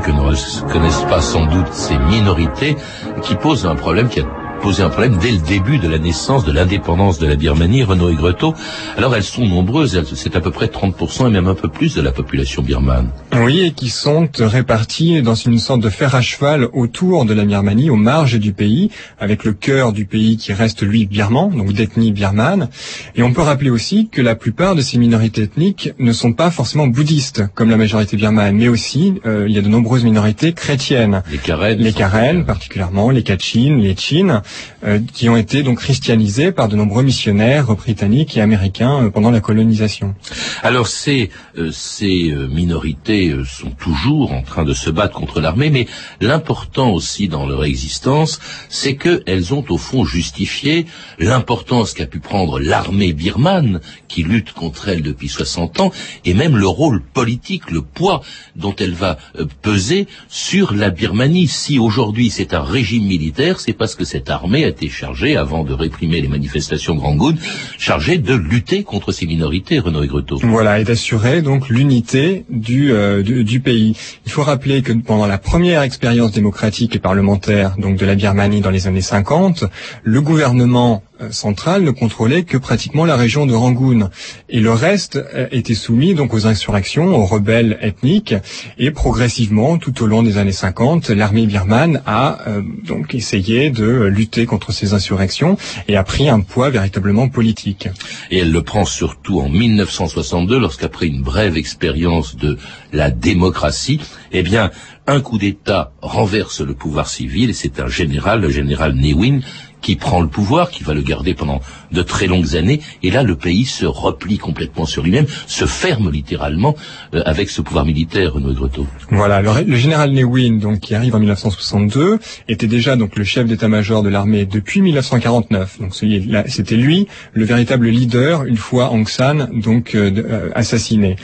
Que 0.00 0.10
ne 0.10 0.72
connaissent 0.72 1.04
pas 1.08 1.20
sans 1.20 1.46
doute 1.46 1.72
ces 1.72 1.98
minorités 1.98 2.76
qui 3.22 3.34
posent 3.36 3.66
un 3.66 3.76
problème 3.76 4.08
qui 4.08 4.20
a 4.20 4.43
posé 4.64 4.82
un 4.82 4.88
problème 4.88 5.18
dès 5.20 5.30
le 5.30 5.40
début 5.40 5.76
de 5.76 5.86
la 5.86 5.98
naissance 5.98 6.42
de 6.46 6.50
l'indépendance 6.50 7.18
de 7.18 7.26
la 7.26 7.36
Birmanie, 7.36 7.82
Renaud 7.82 8.08
et 8.08 8.14
Gretot. 8.14 8.54
Alors 8.96 9.14
elles 9.14 9.22
sont 9.22 9.44
nombreuses, 9.44 10.02
c'est 10.14 10.36
à 10.36 10.40
peu 10.40 10.50
près 10.50 10.68
30% 10.68 11.26
et 11.26 11.30
même 11.30 11.48
un 11.48 11.54
peu 11.54 11.68
plus 11.68 11.94
de 11.94 12.00
la 12.00 12.12
population 12.12 12.62
birmane. 12.62 13.10
Oui, 13.34 13.60
et 13.60 13.72
qui 13.72 13.90
sont 13.90 14.26
réparties 14.38 15.20
dans 15.20 15.34
une 15.34 15.58
sorte 15.58 15.82
de 15.82 15.90
fer 15.90 16.14
à 16.14 16.22
cheval 16.22 16.68
autour 16.72 17.26
de 17.26 17.34
la 17.34 17.44
Birmanie, 17.44 17.90
aux 17.90 17.96
marges 17.96 18.38
du 18.38 18.54
pays, 18.54 18.90
avec 19.20 19.44
le 19.44 19.52
cœur 19.52 19.92
du 19.92 20.06
pays 20.06 20.38
qui 20.38 20.54
reste 20.54 20.82
lui 20.82 21.04
birman, 21.04 21.50
donc 21.54 21.74
d'ethnie 21.74 22.12
birmane. 22.12 22.70
Et 23.16 23.22
on 23.22 23.34
peut 23.34 23.42
rappeler 23.42 23.68
aussi 23.68 24.08
que 24.08 24.22
la 24.22 24.34
plupart 24.34 24.74
de 24.76 24.80
ces 24.80 24.96
minorités 24.96 25.42
ethniques 25.42 25.92
ne 25.98 26.12
sont 26.14 26.32
pas 26.32 26.50
forcément 26.50 26.86
bouddhistes, 26.86 27.42
comme 27.54 27.68
la 27.68 27.76
majorité 27.76 28.16
birmane, 28.16 28.56
mais 28.56 28.68
aussi 28.68 29.20
euh, 29.26 29.44
il 29.46 29.54
y 29.54 29.58
a 29.58 29.62
de 29.62 29.68
nombreuses 29.68 30.04
minorités 30.04 30.54
chrétiennes. 30.54 31.22
Les 31.30 31.36
Karen. 31.36 31.78
Les 31.78 31.92
Karen, 31.92 32.46
particulièrement, 32.46 33.10
les 33.10 33.22
Kachin, 33.22 33.76
les 33.78 33.94
Chin. 33.94 34.40
Euh, 34.86 35.00
qui 35.14 35.30
ont 35.30 35.36
été 35.36 35.62
donc 35.62 35.78
christianisés 35.78 36.52
par 36.52 36.68
de 36.68 36.76
nombreux 36.76 37.02
missionnaires 37.02 37.74
britanniques 37.74 38.36
et 38.36 38.42
américains 38.42 39.04
euh, 39.04 39.10
pendant 39.10 39.30
la 39.30 39.40
colonisation. 39.40 40.14
Alors 40.62 40.88
ces, 40.88 41.30
euh, 41.56 41.70
ces 41.72 42.34
minorités 42.50 43.34
sont 43.46 43.70
toujours 43.70 44.32
en 44.32 44.42
train 44.42 44.64
de 44.64 44.74
se 44.74 44.90
battre 44.90 45.14
contre 45.14 45.40
l'armée, 45.40 45.70
mais 45.70 45.86
l'important 46.20 46.90
aussi 46.90 47.28
dans 47.28 47.46
leur 47.46 47.64
existence, 47.64 48.40
c'est 48.68 48.96
qu'elles 48.96 49.54
ont 49.54 49.64
au 49.70 49.78
fond 49.78 50.04
justifié 50.04 50.84
l'importance 51.18 51.94
qu'a 51.94 52.06
pu 52.06 52.20
prendre 52.20 52.58
l'armée 52.58 53.14
birmane, 53.14 53.80
qui 54.08 54.22
lutte 54.22 54.52
contre 54.52 54.90
elle 54.90 55.02
depuis 55.02 55.30
60 55.30 55.80
ans, 55.80 55.92
et 56.26 56.34
même 56.34 56.58
le 56.58 56.68
rôle 56.68 57.00
politique, 57.00 57.70
le 57.70 57.80
poids 57.80 58.20
dont 58.54 58.74
elle 58.76 58.94
va 58.94 59.16
peser 59.62 60.08
sur 60.28 60.74
la 60.74 60.90
Birmanie. 60.90 61.48
Si 61.48 61.78
aujourd'hui 61.78 62.28
c'est 62.28 62.52
un 62.52 62.62
régime 62.62 63.04
militaire, 63.04 63.60
c'est 63.60 63.72
parce 63.72 63.94
que 63.94 64.04
cette 64.04 64.28
armée 64.28 64.43
a 64.52 64.68
été 64.68 64.88
chargée, 64.88 65.36
avant 65.36 65.64
de 65.64 65.72
réprimer 65.72 66.20
les 66.20 66.28
manifestations 66.28 66.94
de 66.94 67.00
Rangoon, 67.00 67.34
chargée 67.78 68.18
de 68.18 68.34
lutter 68.34 68.82
contre 68.82 69.12
ces 69.12 69.26
minorités, 69.26 69.78
Renaud 69.78 70.02
et 70.02 70.06
Gretot. 70.06 70.38
Voilà, 70.42 70.80
et 70.80 70.84
d'assurer 70.84 71.40
donc 71.42 71.68
l'unité 71.68 72.44
du, 72.50 72.92
euh, 72.92 73.22
du, 73.22 73.44
du, 73.44 73.60
pays. 73.60 73.96
Il 74.26 74.32
faut 74.32 74.42
rappeler 74.42 74.82
que 74.82 74.92
pendant 74.92 75.26
la 75.26 75.38
première 75.38 75.82
expérience 75.82 76.32
démocratique 76.32 76.94
et 76.94 76.98
parlementaire 76.98 77.76
donc 77.78 77.96
de 77.96 78.04
la 78.04 78.14
Birmanie 78.14 78.60
dans 78.60 78.70
les 78.70 78.86
années 78.86 79.00
50, 79.00 79.64
le 80.02 80.20
gouvernement 80.20 81.02
centrale 81.30 81.82
ne 81.82 81.90
contrôlait 81.90 82.42
que 82.42 82.56
pratiquement 82.56 83.04
la 83.04 83.16
région 83.16 83.46
de 83.46 83.54
Rangoon 83.54 84.10
et 84.48 84.60
le 84.60 84.72
reste 84.72 85.16
euh, 85.16 85.46
était 85.52 85.74
soumis 85.74 86.14
donc 86.14 86.34
aux 86.34 86.46
insurrections, 86.46 87.16
aux 87.16 87.24
rebelles 87.24 87.78
ethniques 87.80 88.34
et 88.78 88.90
progressivement 88.90 89.78
tout 89.78 90.02
au 90.02 90.06
long 90.06 90.22
des 90.22 90.38
années 90.38 90.52
50, 90.52 91.10
l'armée 91.10 91.46
birmane 91.46 92.02
a 92.06 92.38
euh, 92.48 92.62
donc 92.86 93.14
essayé 93.14 93.70
de 93.70 94.04
lutter 94.04 94.46
contre 94.46 94.72
ces 94.72 94.92
insurrections 94.92 95.56
et 95.88 95.96
a 95.96 96.04
pris 96.04 96.28
un 96.28 96.40
poids 96.40 96.70
véritablement 96.70 97.28
politique. 97.28 97.88
Et 98.30 98.38
elle 98.38 98.52
le 98.52 98.62
prend 98.62 98.84
surtout 98.84 99.40
en 99.40 99.48
1962 99.48 100.58
lorsqu'après 100.58 101.06
une 101.06 101.22
brève 101.22 101.56
expérience 101.56 102.36
de 102.36 102.58
la 102.92 103.10
démocratie, 103.10 104.00
eh 104.32 104.42
bien 104.42 104.70
un 105.06 105.20
coup 105.20 105.38
d'État 105.38 105.92
renverse 106.00 106.60
le 106.60 106.74
pouvoir 106.74 107.08
civil 107.08 107.50
et 107.50 107.52
c'est 107.52 107.78
un 107.78 107.88
général, 107.88 108.40
le 108.40 108.48
général 108.48 108.94
Newin, 108.94 109.40
qui 109.84 109.96
prend 109.96 110.22
le 110.22 110.28
pouvoir, 110.28 110.70
qui 110.70 110.82
va 110.82 110.94
le 110.94 111.02
garder 111.02 111.34
pendant 111.34 111.60
de 111.92 112.02
très 112.02 112.26
longues 112.26 112.56
années, 112.56 112.80
et 113.02 113.10
là 113.10 113.22
le 113.22 113.36
pays 113.36 113.66
se 113.66 113.84
replie 113.84 114.38
complètement 114.38 114.86
sur 114.86 115.02
lui-même, 115.02 115.26
se 115.46 115.66
ferme 115.66 116.10
littéralement 116.10 116.74
euh, 117.14 117.22
avec 117.26 117.50
ce 117.50 117.60
pouvoir 117.60 117.84
militaire, 117.84 118.32
Renaud 118.32 118.54
Gretot. 118.54 118.86
Voilà, 119.10 119.42
le, 119.42 119.76
général 119.76 120.12
Newin, 120.12 120.58
donc 120.58 120.80
qui 120.80 120.94
arrive 120.94 121.14
en 121.14 121.18
1962, 121.18 122.18
était 122.48 122.66
déjà 122.66 122.96
donc 122.96 123.16
le 123.16 123.24
chef 123.24 123.46
d'état-major 123.46 124.02
de 124.02 124.08
l'armée 124.08 124.46
depuis 124.46 124.80
1949. 124.80 125.80
Donc 125.80 125.94
c'était 125.94 126.76
lui 126.76 127.06
le 127.34 127.44
véritable 127.44 127.88
leader 127.88 128.44
une 128.44 128.56
fois 128.56 128.90
Aung 128.90 129.06
San 129.06 129.50
donc 129.60 129.94
euh, 129.94 130.10
euh, 130.16 130.50
assassiné. 130.54 131.16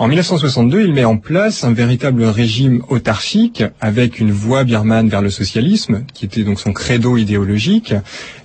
En 0.00 0.08
1962, 0.08 0.80
il 0.80 0.94
met 0.94 1.04
en 1.04 1.18
place 1.18 1.62
un 1.62 1.74
véritable 1.74 2.24
régime 2.24 2.80
autarchique 2.88 3.62
avec 3.82 4.18
une 4.18 4.32
voie 4.32 4.64
birmane 4.64 5.10
vers 5.10 5.20
le 5.20 5.28
socialisme, 5.28 6.04
qui 6.14 6.24
était 6.24 6.42
donc 6.42 6.58
son 6.58 6.72
credo 6.72 7.18
idéologique. 7.18 7.92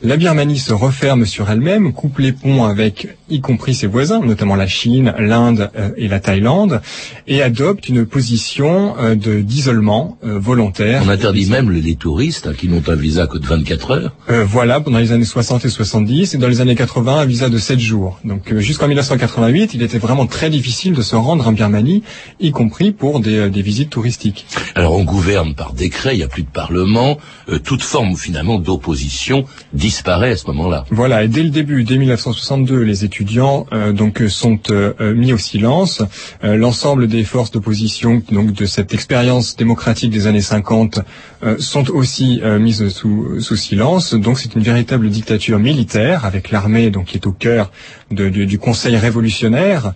La 0.04 0.18
Birmanie 0.18 0.60
se 0.60 0.74
referme 0.74 1.26
sur 1.26 1.50
elle-même, 1.50 1.94
coupe 1.94 2.20
les 2.20 2.34
ponts 2.34 2.66
avec 2.66 3.08
y 3.30 3.40
compris 3.40 3.74
ses 3.74 3.88
voisins, 3.88 4.20
notamment 4.20 4.56
la 4.56 4.68
Chine, 4.68 5.14
l'Inde 5.18 5.72
euh, 5.78 5.92
et 5.96 6.10
la 6.10 6.20
Thaïlande, 6.20 6.82
et 7.26 7.42
adopte 7.42 7.88
une 7.88 8.06
position 8.06 8.96
euh, 9.00 9.16
de 9.16 9.40
d'isolement 9.40 10.18
euh, 10.26 10.38
volontaire. 10.38 11.04
On 11.06 11.10
interdit 11.10 11.50
même 11.50 11.72
les 11.72 11.96
touristes 11.96 12.48
hein, 12.48 12.54
qui 12.56 12.68
n'ont 12.68 12.84
un 12.86 12.96
visa 12.96 13.28
que 13.28 13.38
de 13.38 13.46
24 13.46 13.92
heures. 13.92 14.16
voilà, 14.46 14.82
pendant 14.82 15.00
les 15.00 15.14
années 15.14 15.24
60 15.24 15.64
et 15.64 15.70
70, 15.70 16.34
et 16.34 16.38
dans 16.38 16.50
les 16.50 16.60
années 16.60 16.76
80, 16.76 17.20
un 17.20 17.26
visa 17.26 17.48
de 17.48 17.58
7 17.58 17.80
jours. 17.80 18.20
Donc 18.26 18.54
jusqu'en 18.58 18.88
1988, 18.88 19.74
il 19.74 19.82
était 19.82 20.00
vraiment 20.00 20.28
très 20.28 20.50
difficile 20.50 20.94
de 20.94 21.02
se 21.02 21.16
rendre 21.16 21.45
en 21.48 21.52
Birmanie, 21.52 22.04
y 22.40 22.52
compris 22.52 22.92
pour 22.92 23.20
des, 23.20 23.50
des, 23.50 23.62
visites 23.62 23.90
touristiques. 23.90 24.46
Alors 24.76 24.94
on 24.94 25.04
gouverne 25.04 25.56
par 25.56 25.74
décret, 25.74 26.16
il 26.16 26.18
n'y 26.18 26.24
a 26.24 26.28
plus 26.28 26.44
de 26.44 26.50
parlement, 26.50 27.18
euh, 27.50 27.60
toute 27.60 27.82
forme 27.82 28.16
finalement 28.16 28.60
d'opposition 28.60 29.46
disparaît 29.74 30.32
à 30.32 30.38
ce 30.38 30.48
moment-là. 30.48 30.86
Voilà, 30.92 31.24
et 31.24 31.28
dès 31.28 31.44
le 31.44 31.50
début, 31.50 31.84
dès 31.84 31.98
1962, 31.98 32.80
les 32.82 33.06
étudiants 33.06 33.66
euh, 33.74 33.92
donc 33.92 34.22
sont 34.28 34.60
euh, 34.70 35.14
mis 35.14 35.34
au 35.34 35.38
silence. 35.38 36.02
L'ensemble 36.42 37.08
des 37.08 37.24
forces 37.24 37.52
d'opposition 37.52 38.22
donc 38.32 38.54
de 38.54 38.66
cette 38.66 38.94
expérience 38.94 39.56
démocratique 39.56 40.12
des 40.12 40.28
années 40.28 40.42
50 40.42 41.00
sont 41.60 41.90
aussi 41.92 42.42
mises 42.60 42.90
sous, 42.90 43.40
silence. 43.56 44.14
Donc 44.14 44.40
c'est 44.40 44.56
une 44.56 44.64
véritable 44.64 45.10
dictature 45.10 45.60
militaire 45.60 46.26
avec 46.26 46.52
l'armée 46.52 46.90
donc 46.90 47.06
qui 47.06 47.18
est 47.18 47.28
au 47.28 47.32
cœur 47.32 47.72
du 48.12 48.60
Conseil 48.60 48.98
révolutionnaire 48.98 49.94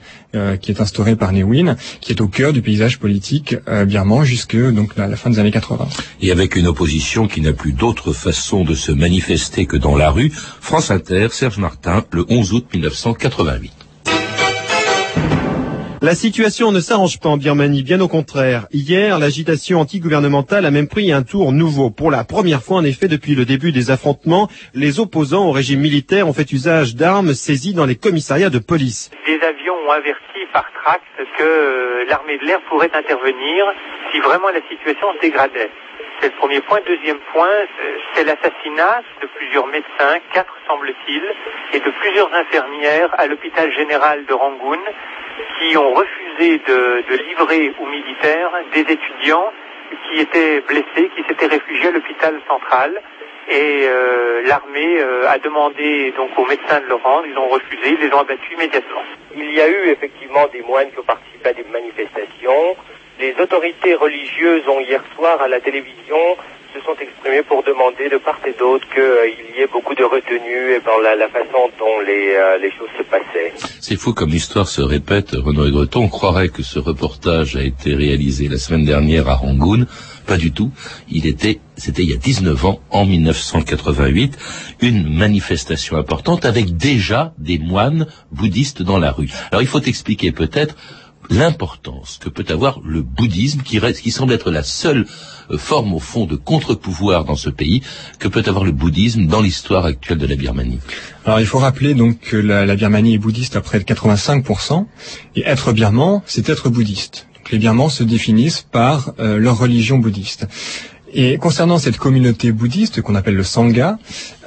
qui 0.61 0.71
est 0.71 0.81
instauré 0.81 1.15
par 1.15 1.31
Newin, 1.31 1.75
qui 2.01 2.11
est 2.11 2.21
au 2.21 2.27
cœur 2.27 2.53
du 2.53 2.61
paysage 2.61 2.99
politique 2.99 3.55
birman 3.87 4.23
jusque 4.23 4.55
donc 4.55 4.97
à 4.97 5.07
la 5.07 5.15
fin 5.15 5.29
des 5.29 5.39
années 5.39 5.51
80. 5.51 5.87
Et 6.21 6.31
avec 6.31 6.55
une 6.55 6.67
opposition 6.67 7.27
qui 7.27 7.41
n'a 7.41 7.53
plus 7.53 7.73
d'autre 7.73 8.13
façon 8.13 8.63
de 8.63 8.75
se 8.75 8.91
manifester 8.91 9.65
que 9.65 9.77
dans 9.77 9.95
la 9.95 10.11
rue. 10.11 10.31
France 10.61 10.91
Inter, 10.91 11.29
Serge 11.31 11.57
Martin, 11.57 12.05
le 12.11 12.25
11 12.29 12.53
août 12.53 12.65
1988. 12.73 13.78
La 16.01 16.15
situation 16.15 16.71
ne 16.71 16.79
s'arrange 16.79 17.19
pas 17.19 17.27
en 17.27 17.35
Birmanie, 17.35 17.83
bien 17.83 17.99
au 17.99 18.07
contraire. 18.07 18.67
Hier, 18.71 19.19
l'agitation 19.19 19.81
antigouvernementale 19.81 20.65
a 20.65 20.71
même 20.71 20.87
pris 20.87 21.11
un 21.11 21.23
tour 21.23 21.51
nouveau. 21.51 21.89
Pour 21.89 22.09
la 22.09 22.23
première 22.23 22.63
fois, 22.63 22.77
en 22.77 22.85
effet, 22.85 23.09
depuis 23.09 23.35
le 23.35 23.43
début 23.43 23.73
des 23.73 23.91
affrontements, 23.91 24.47
les 24.73 25.01
opposants 25.01 25.49
au 25.49 25.51
régime 25.51 25.81
militaire 25.81 26.29
ont 26.29 26.31
fait 26.31 26.49
usage 26.53 26.95
d'armes 26.95 27.33
saisies 27.33 27.73
dans 27.73 27.85
les 27.85 27.97
commissariats 27.97 28.49
de 28.49 28.59
police. 28.59 29.11
Des 29.27 29.41
avions 29.43 29.75
ont 29.85 29.91
averti 29.91 30.39
par 30.53 30.71
tract 30.71 31.03
que 31.37 31.43
euh, 31.43 32.05
l'armée 32.07 32.37
de 32.37 32.45
l'air 32.45 32.61
pourrait 32.69 32.91
intervenir 32.95 33.65
si 34.13 34.21
vraiment 34.21 34.47
la 34.55 34.61
situation 34.71 35.07
se 35.17 35.19
dégradait. 35.19 35.69
C'est 36.21 36.31
le 36.31 36.37
premier 36.39 36.61
point. 36.61 36.79
Deuxième 36.87 37.19
point, 37.33 37.59
c'est 38.13 38.23
l'assassinat 38.23 39.03
de 39.21 39.27
plusieurs 39.35 39.67
médecins, 39.67 40.19
quatre 40.33 40.53
semble-t-il, 40.65 41.23
et 41.73 41.79
de 41.79 41.91
plusieurs 41.99 42.33
infirmières 42.33 43.13
à 43.17 43.27
l'hôpital 43.27 43.69
général 43.73 44.25
de 44.25 44.33
Rangoon 44.33 44.79
qui 45.57 45.77
ont 45.77 45.93
refusé 45.93 46.59
de, 46.59 47.03
livrer 47.27 47.73
aux 47.79 47.85
militaires 47.87 48.51
des 48.73 48.81
étudiants 48.81 49.51
qui 50.07 50.19
étaient 50.19 50.61
blessés, 50.61 51.09
qui 51.15 51.23
s'étaient 51.27 51.47
réfugiés 51.47 51.87
à 51.87 51.91
l'hôpital 51.91 52.39
central. 52.47 53.01
Et 53.51 53.87
euh, 53.87 54.43
l'armée 54.45 54.99
euh, 54.99 55.27
a 55.27 55.39
demandé 55.39 56.13
donc 56.15 56.37
aux 56.37 56.45
médecins 56.45 56.81
de 56.81 56.85
le 56.85 56.95
rendre, 56.95 57.25
ils 57.25 57.37
ont 57.37 57.47
refusé, 57.47 57.97
ils 57.99 58.07
les 58.07 58.13
ont 58.13 58.19
abattus 58.19 58.51
immédiatement. 58.53 59.01
Il 59.35 59.51
y 59.51 59.59
a 59.59 59.67
eu 59.67 59.89
effectivement 59.89 60.45
des 60.53 60.61
moines 60.61 60.91
qui 60.91 60.99
ont 60.99 61.03
participé 61.03 61.49
à 61.49 61.53
des 61.53 61.65
manifestations. 61.71 62.75
Les 63.19 63.33
autorités 63.39 63.95
religieuses 63.95 64.67
ont 64.67 64.79
hier 64.79 65.01
soir 65.15 65.41
à 65.41 65.47
la 65.47 65.59
télévision 65.61 66.37
se 66.73 66.79
sont 66.81 66.95
exprimées 66.99 67.43
pour 67.43 67.63
demander 67.63 68.09
de 68.09 68.17
part 68.17 68.39
et 68.45 68.53
d'autre 68.53 68.85
qu'il 68.93 69.55
y 69.55 69.61
ait 69.61 69.67
beaucoup 69.71 69.95
de 69.95 70.03
retenue 70.03 70.79
dans 70.85 70.99
la, 70.99 71.27
façon 71.29 71.69
dont 71.79 71.99
les, 72.05 72.33
euh, 72.35 72.57
les, 72.57 72.71
choses 72.71 72.89
se 72.97 73.03
passaient. 73.03 73.53
C'est 73.79 73.95
fou 73.95 74.13
comme 74.13 74.29
l'histoire 74.29 74.67
se 74.67 74.81
répète, 74.81 75.31
Renaud 75.31 75.67
et 75.67 75.71
Breton. 75.71 76.03
On 76.03 76.09
croirait 76.09 76.49
que 76.49 76.63
ce 76.63 76.79
reportage 76.79 77.55
a 77.55 77.63
été 77.63 77.93
réalisé 77.95 78.47
la 78.47 78.57
semaine 78.57 78.85
dernière 78.85 79.27
à 79.27 79.35
Rangoon. 79.35 79.85
Pas 80.27 80.37
du 80.37 80.51
tout. 80.51 80.71
Il 81.09 81.25
était, 81.25 81.59
c'était 81.75 82.03
il 82.03 82.09
y 82.09 82.13
a 82.13 82.17
19 82.17 82.65
ans, 82.65 82.79
en 82.91 83.05
1988, 83.05 84.37
une 84.81 85.11
manifestation 85.11 85.97
importante 85.97 86.45
avec 86.45 86.77
déjà 86.77 87.33
des 87.39 87.57
moines 87.57 88.05
bouddhistes 88.31 88.83
dans 88.83 88.99
la 88.99 89.11
rue. 89.11 89.29
Alors 89.51 89.63
il 89.63 89.67
faut 89.67 89.81
expliquer 89.81 90.31
peut-être 90.31 90.75
l'importance 91.29 92.19
que 92.21 92.29
peut 92.29 92.45
avoir 92.49 92.81
le 92.83 93.01
bouddhisme, 93.01 93.61
qui, 93.61 93.79
reste, 93.79 94.01
qui 94.01 94.11
semble 94.11 94.33
être 94.33 94.51
la 94.51 94.63
seule 94.63 95.05
euh, 95.51 95.57
forme 95.57 95.93
au 95.93 95.99
fond 95.99 96.25
de 96.25 96.35
contre-pouvoir 96.35 97.25
dans 97.25 97.35
ce 97.35 97.49
pays, 97.49 97.81
que 98.19 98.27
peut 98.27 98.43
avoir 98.45 98.63
le 98.63 98.71
bouddhisme 98.71 99.27
dans 99.27 99.41
l'histoire 99.41 99.85
actuelle 99.85 100.17
de 100.17 100.27
la 100.27 100.35
Birmanie. 100.35 100.79
Alors 101.25 101.39
il 101.39 101.45
faut 101.45 101.59
rappeler 101.59 101.93
donc 101.93 102.19
que 102.19 102.37
la, 102.37 102.75
Birmanie 102.75 103.15
est 103.15 103.19
bouddhiste 103.19 103.55
à 103.55 103.61
près 103.61 103.79
de 103.79 103.83
85%, 103.83 104.85
et 105.35 105.43
être 105.45 105.71
birman, 105.73 106.21
c'est 106.25 106.49
être 106.49 106.69
bouddhiste 106.69 107.27
les 107.51 107.57
Birmans 107.57 107.89
se 107.89 108.03
définissent 108.03 108.63
par 108.71 109.15
leur 109.17 109.57
religion 109.57 109.97
bouddhiste. 109.97 110.45
Et 111.13 111.37
concernant 111.37 111.79
cette 111.79 111.97
communauté 111.97 112.51
bouddhiste 112.51 113.01
qu'on 113.01 113.15
appelle 113.15 113.35
le 113.35 113.43
Sangha, 113.43 113.97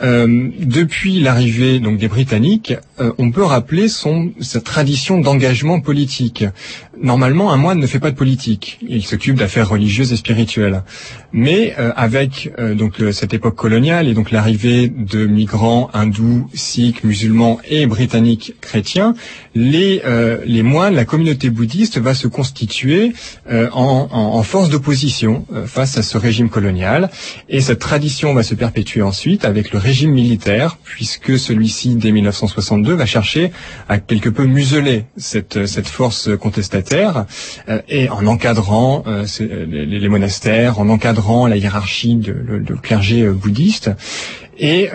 euh, 0.02 0.48
depuis 0.58 1.20
l'arrivée 1.20 1.78
donc 1.78 1.98
des 1.98 2.08
Britanniques, 2.08 2.74
euh, 2.98 3.12
on 3.18 3.30
peut 3.30 3.44
rappeler 3.44 3.88
son 3.88 4.32
sa 4.40 4.60
tradition 4.60 5.18
d'engagement 5.20 5.80
politique. 5.80 6.44
Normalement, 7.00 7.52
un 7.52 7.56
moine 7.56 7.78
ne 7.78 7.86
fait 7.86 8.00
pas 8.00 8.10
de 8.10 8.16
politique; 8.16 8.78
il 8.86 9.04
s'occupe 9.04 9.36
d'affaires 9.36 9.68
religieuses 9.68 10.12
et 10.12 10.16
spirituelles. 10.16 10.82
Mais 11.32 11.74
euh, 11.78 11.92
avec 11.96 12.52
donc 12.76 12.96
cette 13.12 13.32
époque 13.32 13.54
coloniale 13.54 14.08
et 14.08 14.14
donc 14.14 14.30
l'arrivée 14.30 14.88
de 14.88 15.26
migrants 15.26 15.88
hindous, 15.94 16.48
sikhs, 16.52 17.04
musulmans 17.04 17.58
et 17.68 17.86
britanniques 17.86 18.54
chrétiens, 18.60 19.14
les 19.54 20.02
les 20.44 20.62
moines, 20.62 20.94
la 20.94 21.04
communauté 21.04 21.50
bouddhiste 21.50 21.98
va 21.98 22.14
se 22.14 22.26
constituer 22.28 23.12
en, 23.50 23.68
en, 23.72 24.08
en, 24.12 24.42
force 24.42 24.68
d'opposition 24.68 25.46
face 25.66 25.96
à 25.96 26.02
ce 26.02 26.18
régime 26.18 26.48
coloniale. 26.48 27.10
Et 27.48 27.60
cette 27.60 27.78
tradition 27.78 28.34
va 28.34 28.42
se 28.42 28.54
perpétuer 28.54 29.02
ensuite 29.02 29.44
avec 29.44 29.72
le 29.72 29.78
régime 29.78 29.91
militaire, 30.00 30.78
puisque 30.82 31.38
celui-ci, 31.38 31.94
dès 31.96 32.12
1962, 32.12 32.94
va 32.94 33.06
chercher 33.06 33.52
à 33.88 33.98
quelque 33.98 34.28
peu 34.28 34.44
museler 34.44 35.04
cette, 35.16 35.66
cette 35.66 35.86
force 35.88 36.30
contestataire, 36.38 37.26
euh, 37.68 37.80
et 37.88 38.08
en 38.08 38.26
encadrant 38.26 39.04
euh, 39.06 39.24
les, 39.40 39.86
les, 39.86 40.08
monastères, 40.08 40.78
en 40.78 40.88
encadrant 40.88 41.46
la 41.46 41.56
hiérarchie 41.56 42.16
de, 42.16 42.32
de 42.58 42.74
clergé 42.74 43.22
euh, 43.22 43.32
bouddhiste. 43.32 43.90
Et 44.58 44.90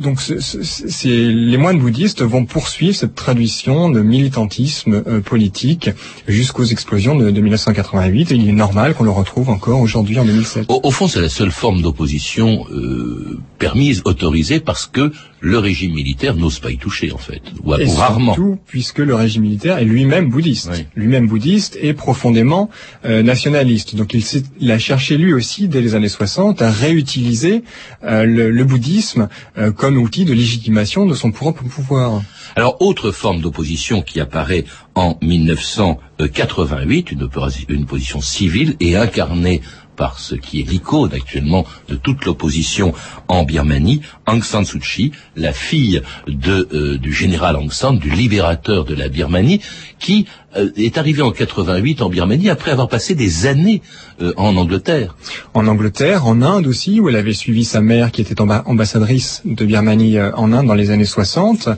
donc, 0.00 0.20
c'est 0.20 1.08
les 1.08 1.56
moines 1.58 1.78
bouddhistes 1.78 2.22
vont 2.22 2.46
poursuivre 2.46 2.96
cette 2.96 3.14
tradition 3.14 3.90
de 3.90 4.00
militantisme 4.00 5.02
euh, 5.06 5.20
politique 5.20 5.90
jusqu'aux 6.26 6.64
explosions 6.64 7.16
de, 7.16 7.30
de, 7.30 7.40
1988. 7.40 8.32
Et 8.32 8.34
il 8.36 8.48
est 8.48 8.52
normal 8.52 8.94
qu'on 8.94 9.04
le 9.04 9.10
retrouve 9.10 9.50
encore 9.50 9.80
aujourd'hui 9.80 10.18
en 10.18 10.24
2007. 10.24 10.64
Au, 10.68 10.80
au 10.82 10.90
fond, 10.90 11.06
c'est 11.06 11.20
la 11.20 11.28
seule 11.28 11.50
forme 11.50 11.82
d'opposition 11.82 12.64
euh, 12.72 13.38
permise, 13.58 14.00
autorisée, 14.06 14.58
parce 14.58 14.86
que 14.86 15.12
le 15.40 15.58
régime 15.58 15.92
militaire 15.94 16.34
n'ose 16.34 16.58
pas 16.60 16.70
y 16.70 16.76
toucher, 16.78 17.12
en 17.12 17.18
fait, 17.18 17.42
ou, 17.64 17.74
et 17.74 17.86
ou 17.86 17.90
rarement. 17.90 18.34
Surtout 18.34 18.58
puisque 18.66 18.98
le 18.98 19.14
régime 19.14 19.42
militaire 19.42 19.78
est 19.78 19.84
lui-même 19.84 20.28
bouddhiste, 20.30 20.70
Oui. 20.72 20.84
lui-même 20.96 21.26
bouddhiste 21.26 21.78
et 21.80 21.92
profondément 21.94 22.70
euh, 23.04 23.22
nationaliste. 23.22 23.96
Donc, 23.96 24.14
il, 24.14 24.24
il 24.60 24.70
a 24.70 24.78
cherché 24.78 25.16
lui 25.18 25.32
aussi, 25.34 25.68
dès 25.68 25.80
les 25.82 25.94
années 25.94 26.08
60, 26.08 26.62
à 26.62 26.70
réutiliser 26.70 27.62
euh, 28.04 28.24
le, 28.24 28.50
le 28.50 28.64
bouddhisme 28.64 29.28
euh, 29.58 29.72
comme 29.90 29.98
outil 29.98 30.24
de 30.24 30.32
légitimation 30.32 31.04
de 31.04 31.14
son 31.14 31.32
propre 31.32 31.64
pouvoir. 31.64 32.22
Alors, 32.54 32.76
autre 32.80 33.10
forme 33.10 33.40
d'opposition 33.40 34.02
qui 34.02 34.20
apparaît 34.20 34.64
en 34.94 35.18
1988, 35.20 37.10
une, 37.10 37.28
une 37.68 37.86
position 37.86 38.20
civile 38.20 38.76
et 38.78 38.96
incarnée 38.96 39.62
par 40.00 40.18
ce 40.18 40.34
qui 40.34 40.60
est 40.60 40.68
l'icône 40.68 41.12
actuellement 41.12 41.66
de 41.90 41.94
toute 41.94 42.24
l'opposition 42.24 42.94
en 43.28 43.44
Birmanie, 43.44 44.00
Aung 44.26 44.42
San 44.42 44.64
Suu 44.64 44.78
Kyi, 44.80 45.12
la 45.36 45.52
fille 45.52 46.00
euh, 46.26 46.96
du 46.96 47.12
général 47.12 47.54
Aung 47.56 47.70
San, 47.70 47.98
du 47.98 48.08
libérateur 48.10 48.86
de 48.86 48.94
la 48.94 49.08
Birmanie, 49.08 49.60
qui 49.98 50.24
euh, 50.56 50.70
est 50.76 50.96
arrivée 50.96 51.20
en 51.20 51.32
88 51.32 52.00
en 52.00 52.08
Birmanie 52.08 52.48
après 52.48 52.70
avoir 52.70 52.88
passé 52.88 53.14
des 53.14 53.46
années 53.46 53.82
euh, 54.22 54.32
en 54.38 54.56
Angleterre. 54.56 55.16
En 55.52 55.66
Angleterre, 55.66 56.26
en 56.26 56.40
Inde 56.40 56.66
aussi, 56.66 56.98
où 56.98 57.10
elle 57.10 57.16
avait 57.16 57.34
suivi 57.34 57.64
sa 57.66 57.82
mère 57.82 58.10
qui 58.10 58.22
était 58.22 58.40
amba- 58.40 58.62
ambassadrice 58.64 59.42
de 59.44 59.66
Birmanie 59.66 60.18
en 60.18 60.52
Inde 60.54 60.66
dans 60.66 60.74
les 60.74 60.90
années 60.90 61.04
60. 61.04 61.68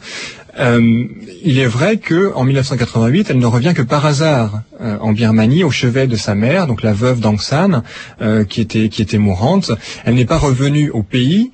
Euh, 0.58 1.04
il 1.42 1.58
est 1.58 1.66
vrai 1.66 1.96
que 1.96 2.32
en 2.34 2.44
1988, 2.44 3.30
elle 3.30 3.38
ne 3.38 3.46
revient 3.46 3.72
que 3.74 3.82
par 3.82 4.04
hasard 4.04 4.62
euh, 4.80 4.98
en 5.00 5.12
Birmanie 5.12 5.64
au 5.64 5.70
chevet 5.70 6.06
de 6.06 6.16
sa 6.16 6.34
mère, 6.34 6.66
donc 6.66 6.82
la 6.82 6.92
veuve 6.92 7.20
d'Aung 7.20 7.40
San, 7.40 7.82
euh, 8.20 8.44
qui 8.44 8.60
était 8.60 8.88
qui 8.88 9.02
était 9.02 9.18
mourante. 9.18 9.70
Elle 10.04 10.14
n'est 10.14 10.26
pas 10.26 10.38
revenue 10.38 10.90
au 10.90 11.02
pays 11.02 11.52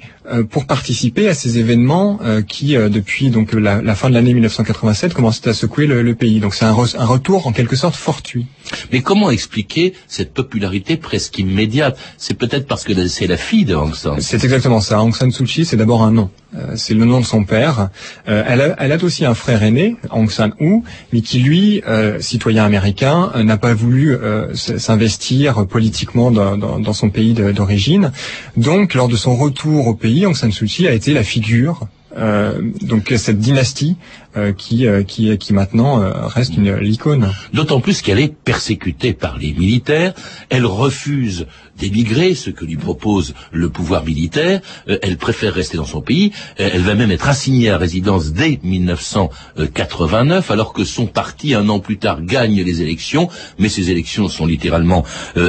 pour 0.50 0.66
participer 0.66 1.28
à 1.28 1.34
ces 1.34 1.58
événements 1.58 2.18
euh, 2.22 2.42
qui, 2.42 2.76
euh, 2.76 2.88
depuis 2.88 3.30
donc 3.30 3.52
la, 3.52 3.82
la 3.82 3.94
fin 3.94 4.08
de 4.08 4.14
l'année 4.14 4.32
1987, 4.34 5.14
commençaient 5.14 5.48
à 5.48 5.54
secouer 5.54 5.86
le, 5.86 6.02
le 6.02 6.14
pays. 6.14 6.40
Donc 6.40 6.54
c'est 6.54 6.64
un, 6.64 6.72
re- 6.74 6.96
un 6.98 7.04
retour 7.06 7.46
en 7.46 7.52
quelque 7.52 7.76
sorte 7.76 7.96
fortuit. 7.96 8.46
Mais 8.92 9.00
comment 9.00 9.30
expliquer 9.30 9.94
cette 10.06 10.34
popularité 10.34 10.96
presque 10.96 11.38
immédiate? 11.38 11.98
C'est 12.18 12.34
peut-être 12.34 12.66
parce 12.66 12.84
que 12.84 13.06
c'est 13.08 13.26
la 13.26 13.36
fille 13.38 13.64
de 13.64 13.74
Aung 13.74 13.94
San. 13.94 14.20
C'est 14.20 14.44
exactement 14.44 14.80
ça. 14.80 15.00
Aung 15.02 15.14
San 15.14 15.30
Suu 15.30 15.44
Kyi, 15.44 15.64
c'est 15.64 15.76
d'abord 15.76 16.02
un 16.02 16.10
nom. 16.12 16.30
Euh, 16.56 16.72
c'est 16.76 16.94
le 16.94 17.04
nom 17.04 17.20
de 17.20 17.24
son 17.26 17.44
père. 17.44 17.88
Euh, 18.28 18.42
elle, 18.46 18.60
a, 18.62 18.74
elle 18.78 18.92
a 18.92 19.02
aussi 19.02 19.24
un 19.26 19.34
frère 19.34 19.62
aîné, 19.62 19.96
Aung 20.10 20.30
San 20.30 20.52
Hu, 20.60 20.82
mais 21.12 21.20
qui 21.20 21.38
lui, 21.40 21.82
euh, 21.86 22.20
citoyen 22.20 22.64
américain, 22.64 23.30
euh, 23.36 23.42
n'a 23.42 23.56
pas 23.58 23.74
voulu 23.74 24.14
euh, 24.14 24.54
s'investir 24.54 25.66
politiquement 25.66 26.30
dans, 26.30 26.56
dans- 26.56 26.78
dans 26.78 26.92
son 26.92 27.10
pays 27.10 27.34
d'origine. 27.34 28.12
Donc, 28.56 28.94
lors 28.94 29.08
de 29.08 29.16
son 29.16 29.36
retour 29.36 29.86
au 29.88 29.94
pays, 29.94 30.17
A 30.26 30.92
été 30.92 31.12
la 31.12 31.22
figure. 31.24 31.88
euh, 32.16 32.60
donc 32.82 33.12
cette 33.16 33.38
dynastie 33.38 33.96
euh, 34.36 34.52
qui, 34.52 34.86
euh, 34.86 35.02
qui 35.02 35.52
maintenant 35.52 36.00
reste 36.26 36.56
une 36.56 36.74
l'icône. 36.76 37.30
D'autant 37.52 37.80
plus 37.80 38.02
qu'elle 38.02 38.18
est 38.18 38.34
persécutée 38.34 39.12
par 39.12 39.38
les 39.38 39.52
militaires, 39.52 40.14
elle 40.50 40.66
refuse 40.66 41.46
d'émigrer, 41.78 42.34
ce 42.34 42.50
que 42.50 42.64
lui 42.64 42.76
propose 42.76 43.34
le 43.52 43.68
pouvoir 43.68 44.04
militaire, 44.04 44.60
elle 44.86 45.16
préfère 45.16 45.54
rester 45.54 45.76
dans 45.76 45.84
son 45.84 46.00
pays, 46.00 46.32
elle 46.56 46.82
va 46.82 46.96
même 46.96 47.12
être 47.12 47.28
assignée 47.28 47.70
à 47.70 47.78
résidence 47.78 48.32
dès 48.32 48.58
1989, 48.64 50.50
alors 50.50 50.72
que 50.72 50.84
son 50.84 51.06
parti, 51.06 51.54
un 51.54 51.68
an 51.68 51.78
plus 51.78 51.98
tard, 51.98 52.22
gagne 52.22 52.60
les 52.62 52.82
élections, 52.82 53.28
mais 53.60 53.68
ces 53.68 53.92
élections 53.92 54.28
sont 54.28 54.46
littéralement 54.46 55.04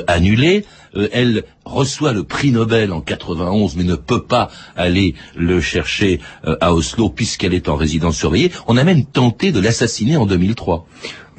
annulées. 0.06 0.66
Euh, 0.96 1.08
elle 1.12 1.44
reçoit 1.66 2.14
le 2.14 2.24
prix 2.24 2.52
Nobel 2.52 2.92
en 2.92 3.02
91, 3.02 3.76
mais 3.76 3.84
ne 3.84 3.96
peut 3.96 4.24
pas 4.24 4.50
aller 4.76 5.16
le 5.36 5.62
chercher 5.62 6.20
euh, 6.46 6.56
à 6.62 6.74
Oslo 6.74 7.10
puisqu'elle 7.10 7.54
est 7.54 7.70
en 7.70 7.76
résidence 7.76 8.18
surveillée. 8.18 8.52
On 8.68 8.78
a 8.78 8.84
même 8.84 9.06
tenté 9.06 9.52
de 9.52 9.60
l'assassiner 9.60 10.18
en 10.18 10.26
2003. 10.26 10.88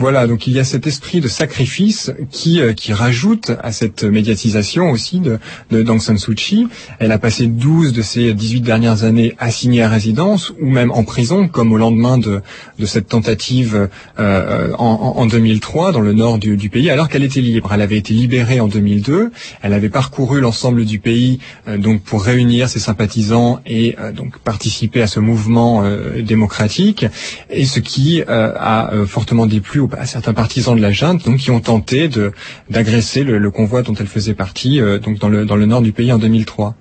Voilà, 0.00 0.26
donc 0.26 0.46
il 0.46 0.54
y 0.54 0.58
a 0.58 0.64
cet 0.64 0.86
esprit 0.86 1.20
de 1.20 1.28
sacrifice 1.28 2.10
qui 2.30 2.60
euh, 2.60 2.72
qui 2.72 2.94
rajoute 2.94 3.52
à 3.62 3.70
cette 3.70 4.02
médiatisation 4.02 4.90
aussi 4.90 5.20
de, 5.20 5.38
de 5.70 5.82
d'Aung 5.82 6.00
San 6.00 6.16
Suu 6.16 6.34
Kyi. 6.34 6.68
Elle 6.98 7.12
a 7.12 7.18
passé 7.18 7.46
12 7.46 7.92
de 7.92 8.00
ses 8.00 8.32
18 8.32 8.62
dernières 8.62 9.04
années 9.04 9.34
assignée 9.38 9.82
à 9.82 9.90
résidence 9.90 10.54
ou 10.58 10.70
même 10.70 10.90
en 10.90 11.04
prison, 11.04 11.48
comme 11.48 11.70
au 11.72 11.76
lendemain 11.76 12.16
de 12.16 12.40
cette 12.86 13.08
tentative 13.08 13.90
euh, 14.18 14.72
en, 14.78 14.86
en, 15.16 15.20
en 15.20 15.26
2003 15.26 15.92
dans 15.92 16.00
le 16.00 16.14
nord 16.14 16.38
du, 16.38 16.70
pays, 16.70 16.88
alors 16.88 17.10
qu'elle 17.10 17.22
était 17.22 17.42
libre. 17.42 17.70
Elle 17.74 17.82
avait 17.82 17.98
été 17.98 18.14
libérée 18.14 18.58
en 18.58 18.68
2002. 18.68 19.30
Elle 19.60 19.72
avait 19.74 19.90
parcouru 19.90 20.40
l'ensemble 20.40 20.86
du 20.86 20.98
pays 20.98 21.40
euh, 21.68 21.76
donc 21.76 22.00
pour 22.02 22.24
réunir 22.24 22.70
ses 22.70 22.80
sympathisants 22.80 23.60
et 23.66 23.96
euh, 23.98 24.12
donc 24.12 24.38
participer 24.38 25.02
à 25.02 25.06
ce 25.06 25.20
mouvement 25.20 25.82
euh, 25.84 26.22
démocratique. 26.22 27.04
Et 27.50 27.66
ce 27.66 27.80
qui 27.80 28.22
euh, 28.22 28.54
a 28.56 28.94
euh, 28.94 29.04
fortement 29.04 29.46
déplu 29.46 29.80
à 29.98 30.06
certains 30.06 30.34
partisans 30.34 30.76
de 30.76 30.80
la 30.80 30.92
junte, 30.92 31.24
donc 31.24 31.38
qui 31.38 31.50
ont 31.50 31.60
tenté 31.60 32.08
de 32.08 32.32
d'agresser 32.68 33.24
le, 33.24 33.38
le 33.38 33.50
convoi 33.50 33.82
dont 33.82 33.94
elle 33.94 34.06
faisait 34.06 34.34
partie, 34.34 34.80
euh, 34.80 34.98
donc 34.98 35.18
dans 35.18 35.28
le 35.28 35.44
dans 35.46 35.56
le 35.56 35.66
nord 35.66 35.82
du 35.82 35.92
pays 35.92 36.12
en 36.12 36.18
2003. 36.18 36.74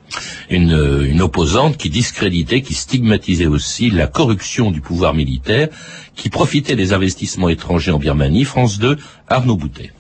une, 0.49 0.73
euh, 0.73 1.09
une 1.09 1.21
opposante 1.21 1.77
qui 1.77 1.89
discréditait, 1.89 2.61
qui 2.61 2.73
stigmatisait 2.73 3.47
aussi 3.47 3.89
la 3.89 4.07
corruption 4.07 4.71
du 4.71 4.81
pouvoir 4.81 5.13
militaire, 5.13 5.69
qui 6.15 6.29
profitait 6.29 6.75
des 6.75 6.93
investissements 6.93 7.49
étrangers 7.49 7.91
en 7.91 7.99
Birmanie. 7.99 8.43
France 8.43 8.79
2, 8.79 8.97
Arnaud 9.27 9.57
Boutet. 9.57 9.91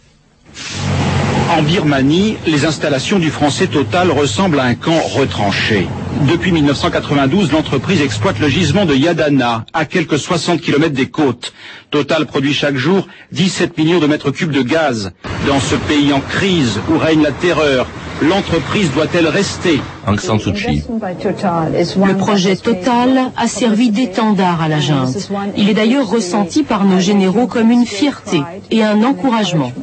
En 1.59 1.63
Birmanie, 1.63 2.37
les 2.47 2.63
installations 2.63 3.19
du 3.19 3.29
français 3.29 3.67
Total 3.67 4.09
ressemblent 4.11 4.61
à 4.61 4.63
un 4.63 4.75
camp 4.75 4.97
retranché. 5.13 5.89
Depuis 6.29 6.53
1992, 6.53 7.51
l'entreprise 7.51 8.01
exploite 8.01 8.39
le 8.39 8.47
gisement 8.47 8.85
de 8.85 8.95
Yadana, 8.95 9.65
à 9.73 9.83
quelques 9.83 10.17
60 10.17 10.61
km 10.61 10.93
des 10.95 11.07
côtes. 11.09 11.51
Total 11.91 12.25
produit 12.27 12.53
chaque 12.53 12.77
jour 12.77 13.07
17 13.33 13.77
millions 13.77 13.99
de 13.99 14.07
mètres 14.07 14.31
cubes 14.31 14.53
de 14.53 14.61
gaz. 14.61 15.11
Dans 15.47 15.59
ce 15.59 15.75
pays 15.75 16.13
en 16.13 16.21
crise 16.21 16.79
où 16.89 16.97
règne 16.97 17.23
la 17.23 17.31
terreur, 17.31 17.87
l'entreprise 18.21 18.93
doit-elle 18.93 19.27
rester? 19.27 19.81
Aung 20.07 20.17
San 20.17 20.39
Suu 20.39 20.53
Kyi. 20.53 20.83
Le 20.87 22.13
projet 22.15 22.55
Total 22.55 23.31
a 23.35 23.47
servi 23.49 23.89
d'étendard 23.89 24.61
à 24.61 24.69
la 24.69 24.79
junte. 24.79 25.29
Il 25.57 25.67
est 25.69 25.73
d'ailleurs 25.73 26.07
ressenti 26.09 26.63
par 26.63 26.85
nos 26.85 27.01
généraux 27.01 27.47
comme 27.47 27.69
une 27.69 27.85
fierté 27.85 28.41
et 28.71 28.81
un 28.81 29.03
encouragement. 29.03 29.73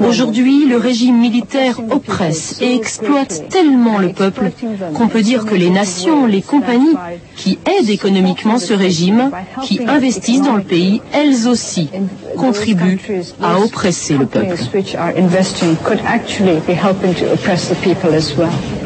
Aujourd'hui, 0.00 0.68
le 0.68 0.76
régime 0.76 1.18
militaire 1.18 1.80
oppresse 1.90 2.58
et 2.60 2.74
exploite 2.74 3.44
tellement 3.48 3.98
le 3.98 4.12
peuple 4.12 4.50
qu'on 4.94 5.08
peut 5.08 5.22
dire 5.22 5.44
que 5.44 5.54
les 5.54 5.70
nations, 5.70 6.26
les 6.26 6.42
compagnies 6.42 6.96
qui 7.36 7.58
aident 7.66 7.90
économiquement 7.90 8.58
ce 8.58 8.72
régime, 8.72 9.30
qui 9.62 9.80
investissent 9.86 10.42
dans 10.42 10.56
le 10.56 10.62
pays, 10.62 11.00
elles 11.12 11.48
aussi 11.48 11.88
contribuent 12.36 13.00
à 13.42 13.58
oppresser 13.58 14.16
le 14.16 14.26
peuple. 14.26 14.54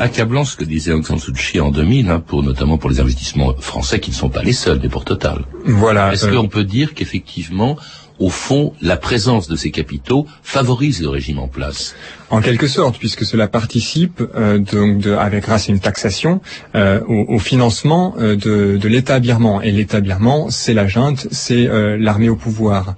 Accablant 0.01 0.45
ce 0.45 0.57
que 0.57 0.65
disait 0.65 0.93
Aung 0.93 1.05
San 1.05 1.19
Suu 1.19 1.33
Kyi 1.33 1.61
en 1.61 1.71
2000, 1.71 2.09
hein, 2.09 2.23
pour, 2.27 2.43
notamment 2.43 2.79
pour 2.79 2.91
les 2.91 3.01
investissements 3.01 3.55
français 3.59 4.01
qui 4.01 4.11
ne 4.11 4.17
sont 4.17 4.29
pas 4.31 4.43
les 4.43 4.53
seuls, 4.53 4.81
mais 4.83 4.89
pour 4.89 5.05
Total. 5.05 5.45
Voilà. 5.65 6.13
Est-ce 6.13 6.27
euh, 6.27 6.37
qu'on 6.37 6.49
peut 6.49 6.65
dire 6.65 6.95
qu'effectivement, 6.95 7.77
au 8.21 8.29
fond, 8.29 8.73
la 8.81 8.97
présence 8.97 9.49
de 9.49 9.57
ces 9.57 9.71
capitaux 9.71 10.27
favorise 10.43 11.01
le 11.03 11.09
régime 11.09 11.39
en 11.39 11.49
place. 11.49 11.97
En 12.29 12.41
quelque 12.41 12.69
sorte, 12.69 12.99
puisque 12.99 13.25
cela 13.25 13.49
participe, 13.49 14.23
euh, 14.37 14.59
donc 14.59 14.99
de, 14.99 15.13
avec 15.13 15.43
grâce 15.45 15.69
à 15.69 15.73
une 15.73 15.81
taxation, 15.81 16.41
euh, 16.75 17.01
au, 17.09 17.39
financement 17.39 18.15
euh, 18.19 18.37
de, 18.37 18.77
de 18.77 18.89
l'État 18.89 19.19
birman. 19.19 19.61
Et 19.65 19.73
l'État 19.73 20.01
birman, 20.01 20.51
c'est 20.51 20.75
la 20.75 20.87
junte, 20.87 21.27
c'est 21.31 21.69
l'armée 21.99 22.29
au 22.29 22.37
pouvoir. 22.37 22.95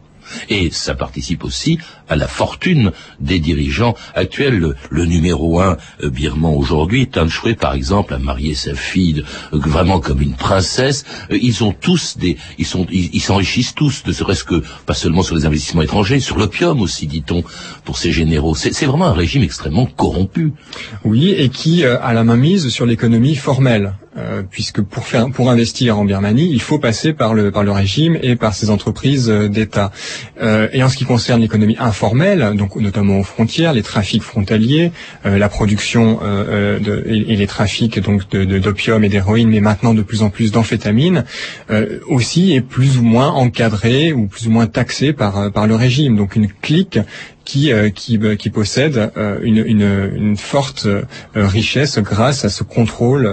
Et 0.49 0.71
ça 0.71 0.95
participe 0.95 1.45
aussi 1.45 1.79
à 2.09 2.16
la 2.16 2.27
fortune 2.27 2.92
des 3.21 3.38
dirigeants 3.38 3.95
actuels. 4.14 4.75
Le, 4.90 5.05
numéro 5.05 5.61
un 5.61 5.77
euh, 6.03 6.11
birman 6.11 6.55
aujourd'hui, 6.55 7.07
Tan 7.09 7.29
Shwe, 7.29 7.55
par 7.55 7.75
exemple, 7.75 8.14
a 8.14 8.18
marié 8.18 8.55
sa 8.55 8.75
fille 8.75 9.25
euh, 9.53 9.59
vraiment 9.59 10.01
comme 10.01 10.23
une 10.23 10.35
princesse. 10.35 11.05
Euh, 11.31 11.38
ils 11.40 11.64
ont 11.64 11.73
tous 11.73 12.16
des, 12.18 12.37
ils 12.59 12.66
sont, 12.66 12.87
ils 12.90 13.21
s'enrichissent 13.21 13.75
tous, 13.75 14.05
ne 14.07 14.12
serait-ce 14.12 14.45
que 14.45 14.62
pas 14.87 14.95
seulement 14.95 15.23
sur 15.23 15.37
les 15.37 15.47
investissements 15.47 15.83
étrangers, 15.83 16.21
sur 16.21 16.38
l'opium 16.38 16.81
aussi, 16.81 17.07
dit-on, 17.07 17.45
pour 17.85 17.99
ces 17.99 18.12
généraux. 18.12 18.55
C'est 18.55 18.87
vraiment 18.87 19.07
un 19.07 19.12
régime 19.12 19.42
extrêmement 19.42 19.87
corrompu. 19.87 20.53
Oui, 21.05 21.31
et 21.31 21.49
qui 21.49 21.85
a 21.85 22.12
la 22.12 22.25
main 22.25 22.37
mise 22.37 22.68
sur 22.68 22.87
l'économie 22.87 23.37
formelle. 23.37 23.95
Euh, 24.18 24.42
puisque 24.42 24.83
pour 24.83 25.07
faire 25.07 25.31
pour 25.31 25.48
investir 25.48 25.98
en 25.98 26.05
Birmanie, 26.05 26.51
il 26.53 26.61
faut 26.61 26.79
passer 26.79 27.14
par 27.14 27.33
le 27.33 27.51
par 27.51 27.64
le 27.64 27.72
régime 27.72 28.18
et 28.22 28.37
par 28.37 28.53
ces 28.53 28.68
entreprises 28.68 29.29
d'État. 29.29 29.90
Euh, 30.38 30.68
et 30.75 30.83
en 30.83 30.90
ce 30.90 30.98
qui 30.98 31.07
concerne 31.07 31.40
l'économie 31.40 31.77
informelle, 31.79 32.53
donc 32.55 32.77
notamment 32.77 33.20
aux 33.20 33.22
frontières, 33.22 33.72
les 33.72 33.83
trafics 33.83 34.22
frontaliers, 34.22 34.92
euh, 35.25 35.38
la 35.38 35.48
production 35.48 36.20
euh, 36.22 36.79
de, 36.79 37.05
et, 37.07 37.37
les 37.37 37.46
trafics 37.46 38.01
donc 38.01 38.29
d'opium 38.29 39.01
de, 39.01 39.07
et 39.07 39.09
d'héroïne, 39.09 39.48
mais 39.48 39.61
maintenant 39.61 39.94
de 39.94 40.03
plus 40.03 40.22
en 40.22 40.29
plus 40.29 40.53
d'amphétamines, 40.53 41.25
aussi 42.07 42.53
est 42.53 42.61
plus 42.61 42.98
ou 42.98 43.03
moins 43.03 43.31
encadré 43.31 44.12
ou 44.12 44.27
plus 44.27 44.46
ou 44.46 44.51
moins 44.51 44.66
taxé 44.66 45.14
par 45.14 45.51
par 45.51 45.66
le 45.66 45.75
régime. 45.75 46.16
Donc 46.16 46.37
une 46.37 46.48
clique 46.48 46.98
qui, 47.45 47.73
euh, 47.73 47.91
qui, 47.91 48.19
euh, 48.19 48.37
qui 48.37 48.51
possède 48.51 49.13
euh, 49.17 49.39
une, 49.43 49.59
une, 49.59 50.13
une, 50.15 50.37
forte 50.37 50.87
richesse 51.35 51.99
grâce 51.99 52.45
à 52.45 52.49
ce 52.49 52.63
contrôle 52.63 53.27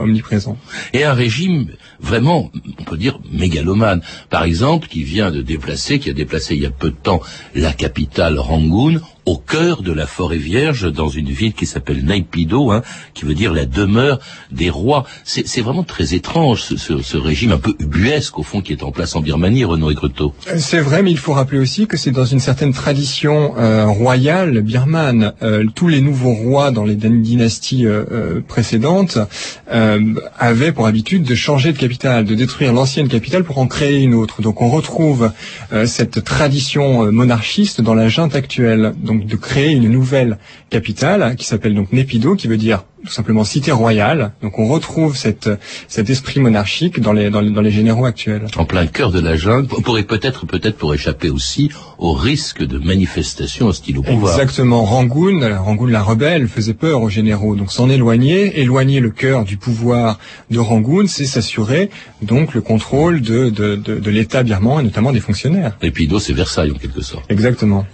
omniprésent. 0.00 0.58
Et 0.92 1.04
un 1.04 1.14
régime 1.14 1.66
vraiment, 2.00 2.50
on 2.78 2.84
peut 2.84 2.96
dire, 2.96 3.18
mégalomane. 3.32 4.02
Par 4.30 4.44
exemple, 4.44 4.88
qui 4.88 5.02
vient 5.02 5.30
de 5.30 5.40
déplacer, 5.40 5.98
qui 5.98 6.10
a 6.10 6.12
déplacé 6.12 6.54
il 6.54 6.62
y 6.62 6.66
a 6.66 6.70
peu 6.70 6.90
de 6.90 6.96
temps 6.96 7.20
la 7.54 7.72
capitale 7.72 8.38
Rangoon 8.38 9.00
au 9.26 9.36
cœur 9.36 9.82
de 9.82 9.92
la 9.92 10.06
forêt 10.06 10.38
vierge, 10.38 10.90
dans 10.92 11.08
une 11.08 11.30
ville 11.30 11.52
qui 11.52 11.66
s'appelle 11.66 12.04
Naipido, 12.04 12.70
hein, 12.70 12.82
qui 13.14 13.24
veut 13.24 13.34
dire 13.34 13.52
la 13.52 13.66
demeure 13.66 14.18
des 14.50 14.70
rois. 14.70 15.04
C'est 15.24 15.60
vraiment 15.60 15.84
très 15.84 16.14
étrange, 16.14 16.62
ce, 16.62 17.16
régime 17.16 17.52
un 17.52 17.58
peu 17.58 17.74
ubuesque, 17.78 18.38
au 18.38 18.42
fond, 18.42 18.60
qui 18.60 18.72
est 18.72 18.82
en 18.82 18.90
place 18.90 19.14
en 19.14 19.20
Birmanie, 19.20 19.64
Renaud 19.64 19.90
Egreto. 19.90 20.34
C'est 20.56 20.80
vrai, 20.80 21.02
mais 21.02 21.10
il 21.10 21.18
faut 21.18 21.32
rappeler 21.32 21.58
aussi 21.58 21.86
que 21.86 21.96
c'est 21.96 22.10
dans 22.10 22.24
une 22.24 22.40
certaine 22.40 22.72
tradition 22.72 23.54
euh, 23.56 23.86
royale 23.86 24.60
birmane. 24.60 25.32
Euh, 25.42 25.64
tous 25.74 25.88
les 25.88 26.00
nouveaux 26.00 26.34
rois 26.34 26.70
dans 26.70 26.84
les 26.84 26.96
dynasties 26.96 27.86
euh, 27.86 28.04
euh 28.10 28.40
précédentes 28.46 29.18
euh, 29.72 30.14
avaient 30.38 30.72
pour 30.72 30.86
habitude 30.86 31.22
de 31.22 31.34
changer 31.34 31.72
de 31.72 31.78
capitale, 31.78 32.24
de 32.24 32.34
détruire 32.34 32.72
l'ancienne 32.72 33.08
capitale 33.08 33.44
pour 33.44 33.58
en 33.58 33.66
créer 33.66 34.02
une 34.02 34.14
autre. 34.14 34.42
Donc 34.42 34.62
on 34.62 34.70
retrouve 34.70 35.30
euh, 35.72 35.86
cette 35.86 36.24
tradition 36.24 37.10
monarchiste 37.12 37.80
dans 37.80 37.94
la 37.94 38.08
junte 38.08 38.34
actuelle 38.34 38.94
de 39.14 39.36
créer 39.36 39.72
une 39.72 39.88
nouvelle 39.88 40.38
capitale 40.70 41.36
qui 41.36 41.44
s'appelle 41.44 41.74
donc 41.74 41.92
Népido, 41.92 42.34
qui 42.34 42.48
veut 42.48 42.56
dire 42.56 42.84
tout 43.04 43.12
simplement 43.12 43.44
cité 43.44 43.72
royale. 43.72 44.32
Donc 44.42 44.58
on 44.58 44.68
retrouve 44.68 45.16
cette, 45.16 45.50
cet 45.88 46.10
esprit 46.10 46.40
monarchique 46.40 47.00
dans 47.00 47.12
les, 47.12 47.30
dans 47.30 47.40
les, 47.40 47.50
dans 47.50 47.60
les 47.60 47.70
généraux 47.70 48.04
actuels. 48.06 48.46
En 48.56 48.64
plein 48.64 48.86
cœur 48.86 49.10
de 49.10 49.20
la 49.20 49.36
jungle, 49.36 49.66
pourrait 49.66 50.04
peut-être 50.04 50.46
peut-être 50.46 50.76
pour 50.76 50.94
échapper 50.94 51.28
aussi 51.30 51.70
au 51.98 52.12
risque 52.12 52.62
de 52.62 52.78
manifestations 52.78 53.66
hostiles 53.66 53.98
au 53.98 54.02
pouvoir. 54.02 54.32
Exactement. 54.32 54.84
Rangoon, 54.84 55.40
Rangoon 55.62 55.86
la 55.86 56.02
rebelle, 56.02 56.48
faisait 56.48 56.74
peur 56.74 57.02
aux 57.02 57.08
généraux. 57.08 57.56
Donc 57.56 57.72
s'en 57.72 57.90
éloigner, 57.90 58.60
éloigner 58.60 59.00
le 59.00 59.10
cœur 59.10 59.44
du 59.44 59.56
pouvoir 59.56 60.18
de 60.50 60.58
Rangoon, 60.58 61.06
c'est 61.06 61.26
s'assurer 61.26 61.90
donc 62.22 62.54
le 62.54 62.60
contrôle 62.60 63.20
de, 63.20 63.50
de, 63.50 63.76
de, 63.76 63.98
de 63.98 64.10
l'État 64.10 64.42
birman 64.42 64.80
et 64.80 64.84
notamment 64.84 65.12
des 65.12 65.20
fonctionnaires. 65.20 65.76
Et 65.82 65.90
puis 65.90 66.08
c'est 66.20 66.32
Versailles 66.32 66.70
en 66.70 66.74
quelque 66.78 67.00
sorte. 67.02 67.24
Exactement. 67.30 67.86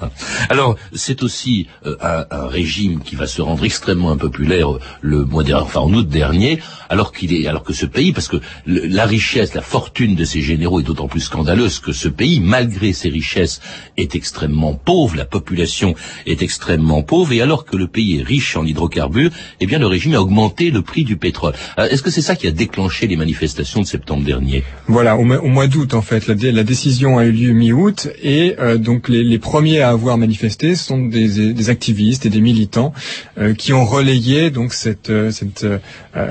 Alors 0.51 0.77
c'est 0.93 1.23
aussi 1.23 1.67
euh, 1.87 1.97
un, 2.03 2.27
un 2.31 2.47
régime 2.47 3.01
qui 3.01 3.17
va 3.17 3.27
se 3.27 3.41
rendre 3.41 3.65
extrêmement 3.65 4.11
impopulaire 4.11 4.69
le 5.01 5.25
mois 5.25 5.45
dernier, 5.45 5.65
enfin 5.65 5.81
en 5.81 5.93
août 5.93 6.09
dernier, 6.09 6.61
alors 6.89 7.13
qu'il 7.13 7.33
est, 7.33 7.47
alors 7.47 7.63
que 7.63 7.73
ce 7.73 7.87
pays, 7.87 8.13
parce 8.13 8.29
que 8.29 8.39
le, 8.67 8.87
la 8.87 9.07
richesse, 9.07 9.55
la 9.55 9.63
fortune 9.63 10.15
de 10.15 10.25
ces 10.25 10.41
généraux 10.41 10.81
est 10.81 10.85
d'autant 10.85 11.09
plus 11.09 11.21
scandaleuse 11.21 11.79
que 11.79 11.93
ce 11.93 12.09
pays, 12.09 12.41
malgré 12.41 12.93
ses 12.93 13.09
richesses, 13.09 13.61
est 13.97 14.15
extrêmement 14.15 14.75
pauvre, 14.75 15.17
la 15.17 15.25
population 15.25 15.95
est 16.27 16.43
extrêmement 16.43 17.03
pauvre, 17.03 17.33
et 17.33 17.41
alors 17.41 17.65
que 17.65 17.77
le 17.77 17.87
pays 17.87 18.19
est 18.19 18.23
riche 18.23 18.57
en 18.57 18.65
hydrocarbures, 18.65 19.31
eh 19.61 19.67
bien 19.67 19.79
le 19.79 19.87
régime 19.87 20.15
a 20.15 20.21
augmenté 20.21 20.71
le 20.71 20.83
prix 20.83 21.05
du 21.05 21.17
pétrole. 21.17 21.55
Est-ce 21.77 22.03
que 22.03 22.11
c'est 22.11 22.23
ça 22.23 22.37
qui 22.37 22.47
a 22.47 22.51
déclenché 22.51 23.07
les 23.07 23.17
manifestations 23.17 23.81
de 23.81 23.87
septembre 23.87 24.25
dernier? 24.25 24.65
Voilà, 24.87 25.17
au, 25.17 25.23
au 25.23 25.49
mois 25.49 25.67
d'août 25.67 25.95
en 25.95 26.03
fait, 26.03 26.27
la, 26.27 26.35
la, 26.35 26.65
décision 26.65 27.19
a 27.19 27.25
eu 27.27 27.33
lieu 27.33 27.53
mi-août, 27.53 28.09
et 28.23 28.55
euh, 28.59 28.79
donc 28.79 29.09
les, 29.09 29.23
les, 29.23 29.39
premiers 29.39 29.81
à 29.81 29.91
avoir 29.91 30.19
manifesté 30.19 30.75
sont 30.75 31.07
des, 31.07 31.53
des 31.53 31.71
activistes 31.71 32.27
et 32.27 32.31
des 32.31 32.41
militants 32.41 32.93
euh, 33.39 33.55
qui 33.55 33.73
ont 33.73 33.85
relayé 33.85 34.51
donc 34.51 34.73
cette, 34.73 34.88
euh, 35.11 35.31
cette, 35.31 35.65
euh, 35.65 35.79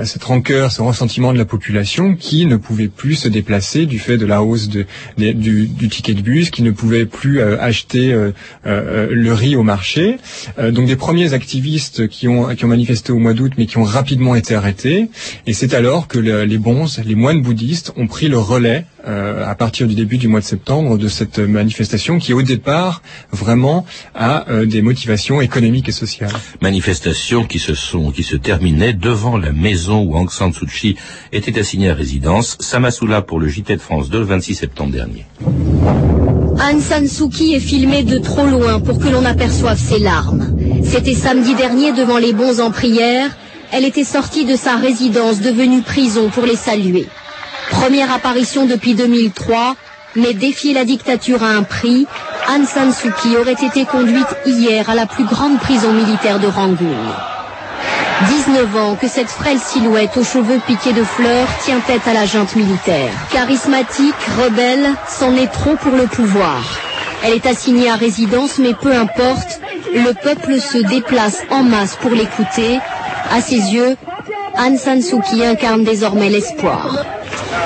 cette 0.04 0.24
rancœur, 0.24 0.72
ce 0.72 0.82
ressentiment 0.82 1.32
de 1.32 1.38
la 1.38 1.44
population 1.44 2.14
qui 2.14 2.46
ne 2.46 2.56
pouvait 2.56 2.88
plus 2.88 3.14
se 3.14 3.28
déplacer 3.28 3.86
du 3.86 3.98
fait 3.98 4.16
de 4.16 4.26
la 4.26 4.42
hausse 4.42 4.68
du, 4.68 4.86
ticket 5.90 6.14
de 6.14 6.22
bus, 6.22 6.50
qui 6.50 6.62
ne 6.62 6.70
pouvait 6.70 7.06
plus 7.06 7.40
euh, 7.40 7.60
acheter 7.60 8.12
euh, 8.12 8.30
euh, 8.66 9.08
le 9.10 9.32
riz 9.32 9.56
au 9.56 9.62
marché. 9.62 10.18
donc 10.58 10.86
des 10.86 10.96
premiers 10.96 11.32
activistes 11.34 12.08
qui 12.08 12.28
ont, 12.28 12.54
qui 12.54 12.64
ont 12.64 12.68
manifesté 12.68 13.12
au 13.12 13.18
mois 13.18 13.34
d'août, 13.34 13.52
mais 13.58 13.66
qui 13.66 13.78
ont 13.78 13.84
rapidement 13.84 14.34
été 14.34 14.54
arrêtés. 14.54 15.08
Et 15.46 15.52
c'est 15.52 15.74
alors 15.74 16.08
que 16.08 16.18
le, 16.18 16.44
les 16.44 16.58
bonzes, 16.58 17.00
les 17.04 17.14
moines 17.14 17.42
bouddhistes, 17.42 17.92
ont 17.96 18.06
pris 18.06 18.28
le 18.28 18.38
relais 18.38 18.84
à 19.08 19.54
partir 19.54 19.86
du 19.86 19.94
début 19.94 20.18
du 20.18 20.28
mois 20.28 20.40
de 20.40 20.44
septembre 20.44 20.98
de 20.98 21.08
cette 21.08 21.38
manifestation 21.38 22.18
qui 22.18 22.32
au 22.34 22.42
départ 22.42 23.02
vraiment 23.32 23.86
a 24.14 24.44
des 24.66 24.82
motivations 24.82 25.40
économiques 25.40 25.88
et 25.88 25.92
sociales. 25.92 26.30
Manifestations 26.60 27.44
qui 27.44 27.58
se 27.58 27.74
sont 27.74 28.10
qui 28.10 28.22
se 28.22 28.36
terminaient 28.36 28.92
devant 28.92 29.36
la 29.38 29.52
maison 29.52 30.02
où 30.02 30.14
Aung 30.16 30.30
San 30.30 30.52
Suu 30.52 30.66
Kyi 30.66 30.96
était 31.32 31.58
assignée 31.58 31.90
à 31.90 31.94
résidence. 31.94 32.56
Samasoula 32.60 33.22
pour 33.22 33.40
le 33.40 33.48
JT 33.48 33.76
de 33.76 33.80
France 33.80 34.10
2 34.10 34.18
le 34.18 34.24
26 34.24 34.54
septembre 34.54 34.92
dernier. 34.92 35.24
Aung 35.40 36.80
San 36.80 37.06
Suu 37.06 37.28
Kyi 37.28 37.54
est 37.54 37.60
filmée 37.60 38.02
de 38.02 38.18
trop 38.18 38.46
loin 38.46 38.80
pour 38.80 38.98
que 38.98 39.08
l'on 39.08 39.24
aperçoive 39.24 39.78
ses 39.78 39.98
larmes. 39.98 40.56
C'était 40.84 41.14
samedi 41.14 41.54
dernier 41.54 41.92
devant 41.92 42.18
les 42.18 42.32
bons 42.32 42.60
en 42.60 42.70
prière. 42.70 43.30
Elle 43.72 43.84
était 43.84 44.04
sortie 44.04 44.44
de 44.44 44.56
sa 44.56 44.76
résidence 44.76 45.40
devenue 45.40 45.82
prison 45.82 46.30
pour 46.30 46.44
les 46.44 46.56
saluer. 46.56 47.06
Première 47.70 48.12
apparition 48.12 48.66
depuis 48.66 48.94
2003, 48.94 49.76
mais 50.16 50.32
défier 50.34 50.74
la 50.74 50.84
dictature 50.84 51.42
à 51.42 51.48
un 51.48 51.62
prix, 51.62 52.06
Aung 52.48 52.66
San 52.66 52.92
Suu 52.92 53.10
Kyi 53.22 53.36
aurait 53.36 53.52
été 53.52 53.84
conduite 53.84 54.26
hier 54.46 54.88
à 54.88 54.94
la 54.94 55.06
plus 55.06 55.24
grande 55.24 55.58
prison 55.58 55.92
militaire 55.92 56.38
de 56.38 56.46
Rangoon. 56.46 56.96
19 58.26 58.76
ans 58.76 58.96
que 59.00 59.06
cette 59.06 59.28
frêle 59.30 59.58
silhouette 59.60 60.16
aux 60.16 60.24
cheveux 60.24 60.58
piqués 60.66 60.92
de 60.92 61.04
fleurs 61.04 61.46
tient 61.64 61.78
tête 61.80 62.06
à 62.08 62.14
la 62.14 62.26
junte 62.26 62.56
militaire. 62.56 63.12
Charismatique, 63.30 64.14
rebelle, 64.42 64.90
c'en 65.08 65.36
est 65.36 65.52
trop 65.52 65.76
pour 65.76 65.92
le 65.92 66.06
pouvoir. 66.06 66.62
Elle 67.22 67.34
est 67.34 67.46
assignée 67.46 67.90
à 67.90 67.94
résidence, 67.94 68.58
mais 68.58 68.74
peu 68.74 68.92
importe, 68.92 69.60
le 69.94 70.12
peuple 70.14 70.60
se 70.60 70.78
déplace 70.78 71.42
en 71.50 71.62
masse 71.62 71.96
pour 71.96 72.10
l'écouter. 72.10 72.80
À 73.30 73.40
ses 73.40 73.56
yeux, 73.74 73.96
Aung 74.58 74.76
San 74.78 75.00
Suu 75.02 75.20
Kyi 75.20 75.44
incarne 75.44 75.84
désormais 75.84 76.28
l'espoir. 76.30 77.04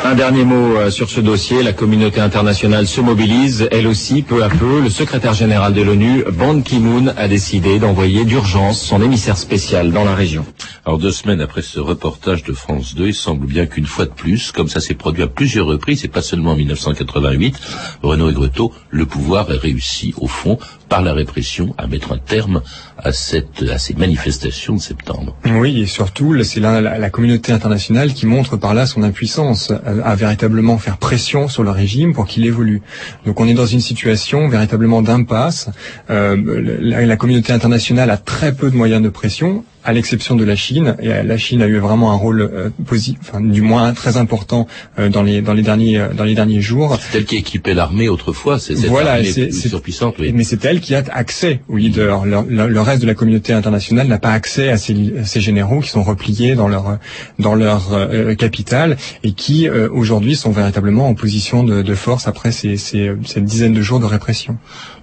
Un 0.04 0.16
dernier 0.16 0.44
mot 0.44 0.76
euh, 0.76 0.90
sur 0.90 1.08
ce 1.08 1.20
dossier. 1.20 1.62
La 1.62 1.72
communauté 1.72 2.20
internationale 2.20 2.88
se 2.88 3.00
mobilise, 3.00 3.68
elle 3.70 3.86
aussi, 3.86 4.22
peu 4.22 4.42
à 4.42 4.48
peu. 4.48 4.80
Le 4.80 4.90
secrétaire 4.90 5.32
général 5.32 5.74
de 5.74 5.80
l'ONU, 5.80 6.24
Ban 6.32 6.60
Ki-moon, 6.60 7.14
a 7.16 7.28
décidé 7.28 7.78
d'envoyer 7.78 8.24
d'urgence 8.24 8.82
son 8.82 9.00
émissaire 9.00 9.36
spécial 9.36 9.92
dans 9.92 10.02
la 10.02 10.16
région. 10.16 10.44
Alors 10.84 10.98
deux 10.98 11.12
semaines 11.12 11.40
après 11.40 11.62
ce 11.62 11.78
reportage 11.78 12.42
de 12.42 12.52
France 12.52 12.96
2, 12.96 13.06
il 13.06 13.14
semble 13.14 13.46
bien 13.46 13.66
qu'une 13.66 13.86
fois 13.86 14.06
de 14.06 14.10
plus, 14.10 14.50
comme 14.50 14.68
ça 14.68 14.80
s'est 14.80 14.94
produit 14.94 15.22
à 15.22 15.28
plusieurs 15.28 15.66
reprises, 15.66 16.04
et 16.04 16.08
pas 16.08 16.22
seulement 16.22 16.50
en 16.50 16.56
1988, 16.56 17.60
Renaud 18.02 18.30
Egretot, 18.30 18.72
le 18.90 19.06
pouvoir 19.06 19.50
a 19.50 19.54
réussi, 19.54 20.14
au 20.16 20.26
fond, 20.26 20.58
par 20.92 21.00
la 21.00 21.14
répression, 21.14 21.74
à 21.78 21.86
mettre 21.86 22.12
un 22.12 22.18
terme 22.18 22.60
à, 22.98 23.12
cette, 23.12 23.62
à 23.62 23.78
ces 23.78 23.94
manifestations 23.94 24.74
de 24.74 24.80
septembre. 24.80 25.34
Oui, 25.46 25.80
et 25.80 25.86
surtout, 25.86 26.36
c'est 26.44 26.60
la, 26.60 26.82
la, 26.82 27.08
communauté 27.08 27.50
internationale 27.50 28.12
qui 28.12 28.26
montre 28.26 28.58
par 28.58 28.74
là 28.74 28.84
son 28.84 29.02
impuissance 29.02 29.70
à, 29.70 29.76
à 30.04 30.14
véritablement 30.16 30.76
faire 30.76 30.98
pression 30.98 31.48
sur 31.48 31.62
le 31.62 31.70
régime 31.70 32.12
pour 32.12 32.26
qu'il 32.26 32.44
évolue. 32.44 32.82
Donc 33.24 33.40
on 33.40 33.48
est 33.48 33.54
dans 33.54 33.64
une 33.64 33.80
situation 33.80 34.48
véritablement 34.48 35.00
d'impasse. 35.00 35.70
Euh, 36.10 36.36
la 36.82 37.16
communauté 37.16 37.54
internationale 37.54 38.10
a 38.10 38.18
très 38.18 38.52
peu 38.54 38.70
de 38.70 38.76
moyens 38.76 39.02
de 39.02 39.08
pression 39.08 39.64
à 39.84 39.92
l'exception 39.92 40.36
de 40.36 40.44
la 40.44 40.56
Chine. 40.56 40.96
Et 41.00 41.08
la 41.08 41.38
Chine 41.38 41.62
a 41.62 41.66
eu 41.66 41.78
vraiment 41.78 42.12
un 42.12 42.16
rôle 42.16 42.72
positif, 42.86 43.18
enfin, 43.22 43.40
du 43.40 43.62
moins 43.62 43.92
très 43.92 44.16
important 44.16 44.66
dans 44.96 45.22
les 45.22 45.42
dans 45.42 45.54
les 45.54 45.62
derniers 45.62 46.06
dans 46.16 46.24
les 46.24 46.34
derniers 46.34 46.60
jours. 46.60 46.98
C'est 47.00 47.18
elle 47.18 47.24
qui 47.24 47.36
équipait 47.36 47.74
l'armée 47.74 48.08
autrefois. 48.08 48.58
C'est 48.58 48.76
cette 48.76 48.90
voilà, 48.90 49.12
armée 49.12 49.24
c'est 49.24 49.50
surpuissante. 49.50 50.16
Oui. 50.18 50.32
Mais 50.34 50.44
c'est 50.44 50.64
elle 50.64 50.80
qui 50.80 50.94
a 50.94 51.02
accès 51.12 51.60
aux 51.68 51.76
leaders. 51.76 52.24
Le, 52.24 52.38
le, 52.48 52.68
le 52.68 52.80
reste 52.80 53.02
de 53.02 53.06
la 53.06 53.14
communauté 53.14 53.52
internationale 53.52 54.06
n'a 54.06 54.18
pas 54.18 54.32
accès 54.32 54.68
à 54.68 54.76
ces, 54.76 55.18
à 55.18 55.24
ces, 55.24 55.40
généraux 55.40 55.80
qui 55.80 55.90
sont 55.90 56.02
repliés 56.02 56.54
dans 56.54 56.68
leur 56.68 56.98
dans 57.38 57.54
leur 57.54 57.92
euh, 57.92 58.34
capitale 58.34 58.96
et 59.24 59.32
qui 59.32 59.68
euh, 59.68 59.88
aujourd'hui 59.92 60.36
sont 60.36 60.50
véritablement 60.50 61.08
en 61.08 61.14
position 61.14 61.64
de, 61.64 61.82
de 61.82 61.94
force 61.94 62.28
après 62.28 62.52
ces, 62.52 62.76
ces, 62.76 63.12
cette 63.24 63.44
dizaine 63.44 63.72
de 63.72 63.82
jours 63.82 64.00
de 64.00 64.06
répression. 64.06 64.56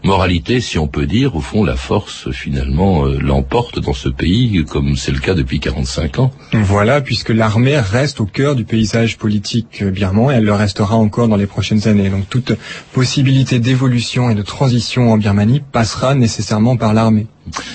Moralité, 0.03 0.61
si 0.61 0.77
on 0.77 0.87
peut 0.87 1.05
dire, 1.05 1.35
au 1.35 1.41
fond, 1.41 1.63
la 1.63 1.75
force 1.75 2.31
finalement 2.31 3.05
euh, 3.05 3.17
l'emporte 3.19 3.79
dans 3.79 3.93
ce 3.93 4.09
pays, 4.09 4.47
comme 4.69 4.95
c'est 4.95 5.11
le 5.11 5.19
cas 5.19 5.33
depuis 5.33 5.59
45 5.59 6.19
ans. 6.19 6.31
Voilà, 6.53 7.01
puisque 7.01 7.29
l'armée 7.29 7.77
reste 7.79 8.21
au 8.21 8.25
cœur 8.25 8.55
du 8.55 8.63
paysage 8.63 9.17
politique 9.17 9.83
birman 9.83 10.31
et 10.31 10.35
elle 10.35 10.45
le 10.45 10.53
restera 10.53 10.95
encore 10.95 11.27
dans 11.27 11.35
les 11.35 11.47
prochaines 11.47 11.87
années. 11.87 12.09
Donc 12.09 12.29
toute 12.29 12.53
possibilité 12.93 13.59
d'évolution 13.59 14.29
et 14.29 14.35
de 14.35 14.41
transition 14.41 15.11
en 15.11 15.17
Birmanie 15.17 15.61
passera 15.71 16.15
nécessairement 16.15 16.77
par 16.77 16.93
l'armée. 16.93 17.27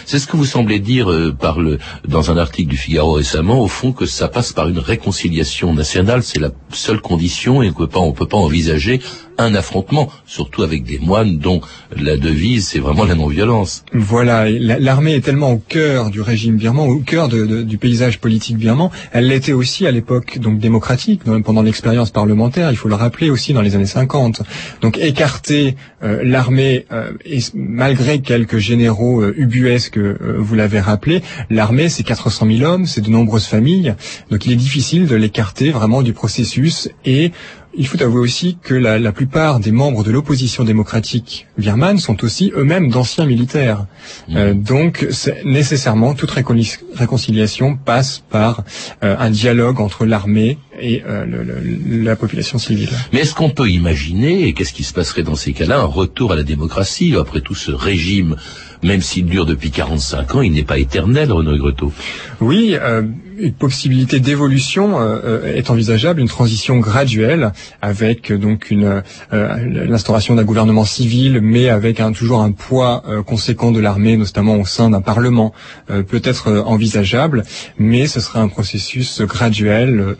C'est 0.07 0.18
ce 0.18 0.27
que 0.27 0.37
vous 0.37 0.44
semblez 0.44 0.79
dire 0.79 1.11
euh, 1.11 1.33
par 1.33 1.61
le, 1.61 1.79
dans 2.07 2.31
un 2.31 2.37
article 2.37 2.70
du 2.70 2.77
Figaro 2.77 3.12
récemment, 3.12 3.61
au 3.61 3.68
fond 3.68 3.92
que 3.92 4.07
ça 4.07 4.29
passe 4.29 4.53
par 4.53 4.68
une 4.68 4.79
réconciliation 4.79 5.74
nationale, 5.74 6.22
c'est 6.22 6.38
la 6.40 6.50
seule 6.70 7.00
condition 7.00 7.62
et 7.62 7.70
qu'on 7.70 7.83
ne 7.83 8.12
peut 8.12 8.27
pas 8.27 8.37
envisager 8.37 9.00
un 9.37 9.55
affrontement, 9.55 10.11
surtout 10.27 10.62
avec 10.62 10.85
des 10.85 10.98
moines 10.98 11.38
dont 11.38 11.61
la 11.96 12.16
devise 12.16 12.68
c'est 12.68 12.79
vraiment 12.79 13.05
la 13.05 13.14
non-violence. 13.14 13.85
Voilà, 13.92 14.48
l'armée 14.48 15.14
est 15.14 15.20
tellement 15.20 15.50
au 15.53 15.59
cœur 15.59 16.11
du 16.11 16.20
régime 16.20 16.57
birman, 16.57 16.88
au 16.88 17.00
cœur 17.00 17.29
de, 17.29 17.44
de, 17.44 17.62
du 17.62 17.79
paysage 17.79 18.20
politique 18.20 18.57
birman. 18.57 18.90
Elle 19.12 19.29
l'était 19.29 19.53
aussi 19.53 19.87
à 19.87 19.90
l'époque 19.90 20.38
donc 20.38 20.59
démocratique, 20.59 21.22
pendant 21.44 21.62
l'expérience 21.62 22.11
parlementaire. 22.11 22.70
Il 22.70 22.77
faut 22.77 22.88
le 22.88 22.94
rappeler 22.94 23.31
aussi 23.31 23.53
dans 23.53 23.62
les 23.62 23.74
années 23.74 23.87
50. 23.87 24.42
Donc 24.81 24.98
écarter 24.98 25.77
euh, 26.03 26.20
l'armée, 26.22 26.87
euh, 26.92 27.12
malgré 27.55 28.20
quelques 28.20 28.59
généraux 28.59 29.22
euh, 29.22 29.35
ubuesques, 29.55 29.99
euh, 29.99 30.37
vous 30.38 30.55
l'avez 30.55 30.81
rappelé, 30.81 31.23
l'armée 31.51 31.88
c'est 31.88 32.03
400 32.03 32.47
000 32.47 32.71
hommes, 32.71 32.87
c'est 32.87 33.01
de 33.01 33.11
nombreuses 33.11 33.47
familles. 33.47 33.95
Donc 34.31 34.47
il 34.47 34.53
est 34.53 34.57
difficile 34.57 35.07
de 35.07 35.17
l'écarter 35.17 35.71
vraiment 35.71 36.03
du 36.03 36.12
processus 36.12 36.88
et 37.05 37.33
il 37.77 37.87
faut 37.87 38.01
avouer 38.03 38.21
aussi 38.21 38.57
que 38.62 38.75
la, 38.75 38.99
la 38.99 39.12
plupart 39.12 39.61
des 39.61 39.73
membres 39.73 40.05
de 40.05 40.11
l'opposition 40.11 40.64
démocratique 40.64 41.47
birmane 41.59 41.99
sont 41.99 42.23
aussi 42.25 42.53
eux-mêmes 42.57 42.88
d'anciens 42.88 43.27
militaires. 43.27 43.87
Mmh. 44.29 44.37
Euh, 44.37 44.55
donc 44.55 45.07
nécessairement, 45.45 46.14
toute 46.14 46.31
réconciliation 46.31 47.77
passe 47.77 48.23
par 48.31 48.62
euh, 49.03 49.17
un 49.19 49.31
dialogue 49.31 49.81
entre 49.81 50.07
l'armée 50.07 50.59
et 50.81 51.03
euh, 51.07 51.25
le, 51.25 51.43
le, 51.43 52.03
la 52.03 52.17
population 52.17 52.59
civile. 52.59 52.91
Mais 53.13 53.21
est-ce 53.21 53.35
qu'on 53.35 53.51
peut 53.51 53.69
imaginer, 53.69 54.47
et 54.47 54.53
qu'est-ce 54.53 54.73
qui 54.73 54.85
se 54.85 54.93
passerait 54.93 55.23
dans 55.23 55.37
ces 55.37 55.53
cas-là, 55.53 55.81
un 55.81 55.85
retour 55.85 56.33
à 56.33 56.37
la 56.37 56.43
démocratie 56.43 57.15
après 57.17 57.41
tout 57.41 57.55
ce 57.55 57.71
régime 57.71 58.37
même 58.85 59.01
s'il 59.01 59.27
dure 59.27 59.47
depuis 59.47 59.71
45 59.71 60.35
ans, 60.37 60.43
il 60.43 60.53
n'est 60.53 60.63
pas 60.63 60.79
éternel, 60.79 61.33
Renaud 61.33 61.57
Gretot. 61.57 61.93
Oui, 62.41 62.77
euh, 62.81 63.03
une 63.39 63.53
possibilité 63.53 64.21
d'évolution 64.21 65.01
euh, 65.01 65.55
est 65.55 65.71
envisageable, 65.71 66.21
une 66.21 66.29
transition 66.29 66.77
graduelle 66.79 67.53
avec 67.81 68.31
euh, 68.31 68.39
donc 68.39 68.71
une 68.71 69.03
euh, 69.33 69.87
l'instauration 69.87 70.35
d'un 70.35 70.45
gouvernement 70.45 70.85
civil, 70.85 71.41
mais 71.43 71.69
avec 71.69 71.99
un, 72.01 72.13
toujours 72.13 72.43
un 72.43 72.53
poids 72.53 73.03
euh, 73.09 73.23
conséquent 73.23 73.73
de 73.73 73.81
l'armée, 73.81 74.17
notamment 74.17 74.57
au 74.57 74.67
sein 74.67 74.91
d'un 74.91 75.01
parlement, 75.01 75.53
euh, 75.91 76.03
peut 76.03 76.23
être 76.23 76.53
envisageable, 76.67 77.45
mais 77.79 78.07
ce 78.07 78.21
sera 78.21 78.41
un 78.41 78.49
processus 78.49 79.23
graduel, 79.23 80.17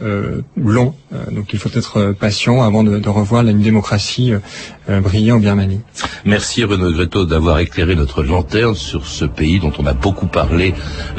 long. 0.57 0.95
donc 1.31 1.53
il 1.53 1.59
faut 1.59 1.71
être 1.75 2.13
patient 2.13 2.63
avant 2.63 2.85
de, 2.85 3.09
revoir 3.09 3.47
une 3.47 3.61
démocratie 3.61 4.33
briller 4.89 5.33
en 5.33 5.39
Birmanie. 5.39 5.81
Merci 6.25 6.65
Renaud 6.65 6.93
Gretot 6.93 7.25
d'avoir 7.25 7.59
éclairé 7.59 7.95
notre 7.95 8.23
lanterne 8.23 8.75
sur 8.75 9.07
ce 9.07 9.25
pays 9.25 9.61
dont 9.61 9.73
on 9.79 9.87
a 9.87 9.95
beaucoup 9.95 10.27
parlé 10.27 10.75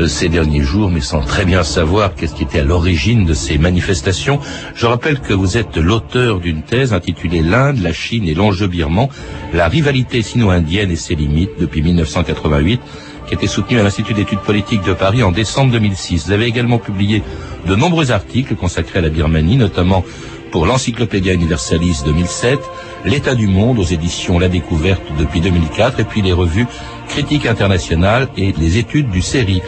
ces 0.08 0.30
derniers 0.30 0.62
jours, 0.62 0.90
mais 0.90 1.02
sans 1.02 1.22
très 1.22 1.46
bien 1.46 1.64
savoir 1.64 2.16
qu'est-ce 2.16 2.36
qui 2.36 2.44
était 2.44 2.60
à 2.60 2.64
l'origine 2.64 3.26
de 3.26 3.34
ces 3.34 3.58
manifestations. 3.58 4.40
Je 4.76 4.86
rappelle 4.86 5.20
que 5.20 5.34
vous 5.34 5.58
êtes 5.58 5.78
l'auteur 5.78 6.40
d'une 6.40 6.64
thèse 6.64 6.94
intitulée 6.94 7.42
L'Inde, 7.42 7.80
la 7.82 7.94
Chine 7.94 8.28
et 8.28 8.34
l'enjeu 8.34 8.68
birman, 8.68 9.10
la 9.54 9.68
rivalité 9.68 10.22
sino-indienne 10.22 10.92
et 10.92 10.96
ses 10.96 11.16
limites 11.16 11.52
depuis 11.60 11.82
1988 11.82 12.82
qui 13.28 13.34
était 13.34 13.48
soutenue 13.48 13.80
à 13.80 13.84
l'Institut 13.84 14.14
d'études 14.14 14.40
politiques 14.40 14.84
de 14.84 14.94
Paris 14.94 15.24
en 15.24 15.32
décembre 15.32 15.72
2006. 15.72 16.28
Vous 16.28 16.32
avez 16.32 16.46
également 16.46 16.78
publié 16.78 17.24
de 17.68 17.76
nombreux 17.76 18.12
articles 18.12 18.56
consacrés 18.56 19.00
à 19.00 19.02
la 19.02 19.10
Birmanie, 19.10 19.58
notamment 19.58 20.04
pour 20.52 20.66
l'Encyclopédia 20.66 21.34
Universalis 21.34 22.02
2007, 22.06 22.60
L'État 23.04 23.36
du 23.36 23.48
monde 23.48 23.78
aux 23.78 23.84
éditions 23.84 24.40
La 24.40 24.50
Découverte 24.50 25.04
depuis 25.20 25.40
2004, 25.40 26.00
et 26.00 26.04
puis 26.06 26.22
les 26.22 26.34
revues 26.34 26.66
Critique 27.08 27.46
internationale 27.46 28.30
et 28.36 28.52
les 28.58 28.78
études 28.78 29.12
du 29.12 29.22
série. 29.22 29.62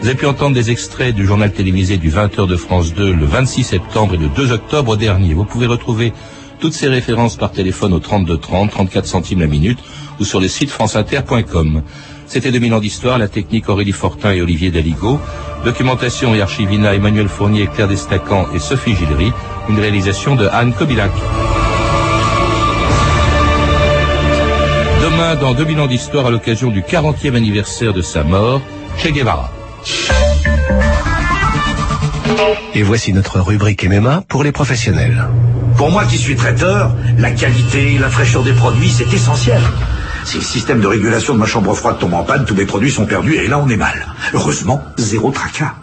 Vous 0.00 0.08
avez 0.08 0.16
pu 0.16 0.26
entendre 0.26 0.54
des 0.54 0.70
extraits 0.70 1.14
du 1.14 1.24
journal 1.26 1.52
télévisé 1.52 1.96
du 1.96 2.10
20h 2.10 2.46
de 2.48 2.56
France 2.56 2.92
2 2.92 3.14
le 3.14 3.24
26 3.24 3.62
septembre 3.62 4.14
et 4.14 4.18
le 4.18 4.28
2 4.28 4.52
octobre 4.52 4.96
dernier. 4.96 5.32
Vous 5.32 5.44
pouvez 5.44 5.66
retrouver 5.66 6.12
toutes 6.58 6.74
ces 6.74 6.88
références 6.88 7.36
par 7.36 7.52
téléphone 7.52 7.92
au 7.92 7.98
32 7.98 8.36
30, 8.36 8.70
34 8.72 9.06
centimes 9.06 9.40
la 9.40 9.46
minute 9.46 9.78
ou 10.20 10.24
sur 10.24 10.40
le 10.40 10.48
site 10.48 10.70
franceinter.com. 10.70 11.82
C'était 12.32 12.50
2000 12.50 12.72
ans 12.72 12.80
d'histoire, 12.80 13.18
la 13.18 13.28
technique 13.28 13.68
Aurélie 13.68 13.92
Fortin 13.92 14.32
et 14.32 14.40
Olivier 14.40 14.70
Daligo, 14.70 15.20
documentation 15.66 16.34
et 16.34 16.40
archivina 16.40 16.94
Emmanuel 16.94 17.28
Fournier, 17.28 17.66
Claire 17.66 17.88
Destacan 17.88 18.46
et 18.54 18.58
Sophie 18.58 18.96
Gillery, 18.96 19.30
une 19.68 19.78
réalisation 19.78 20.34
de 20.34 20.46
Anne 20.46 20.72
Kobilac. 20.72 21.10
Demain, 25.02 25.34
dans 25.34 25.52
2000 25.52 25.80
ans 25.80 25.86
d'histoire, 25.86 26.24
à 26.24 26.30
l'occasion 26.30 26.70
du 26.70 26.80
40e 26.80 27.34
anniversaire 27.34 27.92
de 27.92 28.00
sa 28.00 28.24
mort, 28.24 28.62
Che 28.96 29.12
Guevara. 29.12 29.52
Et 32.74 32.82
voici 32.82 33.12
notre 33.12 33.40
rubrique 33.40 33.86
MMA 33.86 34.24
pour 34.26 34.42
les 34.42 34.52
professionnels. 34.52 35.28
Pour 35.76 35.90
moi 35.90 36.06
qui 36.06 36.16
suis 36.16 36.36
traiteur, 36.36 36.92
la 37.18 37.30
qualité, 37.32 37.98
la 37.98 38.08
fraîcheur 38.08 38.42
des 38.42 38.54
produits, 38.54 38.88
c'est 38.88 39.12
essentiel. 39.12 39.60
Si 40.24 40.38
le 40.38 40.42
système 40.42 40.80
de 40.80 40.86
régulation 40.86 41.34
de 41.34 41.38
ma 41.38 41.46
chambre 41.46 41.74
froide 41.74 41.98
tombe 41.98 42.14
en 42.14 42.24
panne, 42.24 42.44
tous 42.44 42.54
mes 42.54 42.64
produits 42.64 42.90
sont 42.90 43.06
perdus 43.06 43.34
et 43.34 43.48
là 43.48 43.58
on 43.58 43.68
est 43.68 43.76
mal. 43.76 44.06
Heureusement, 44.34 44.82
zéro 44.98 45.30
tracas. 45.30 45.74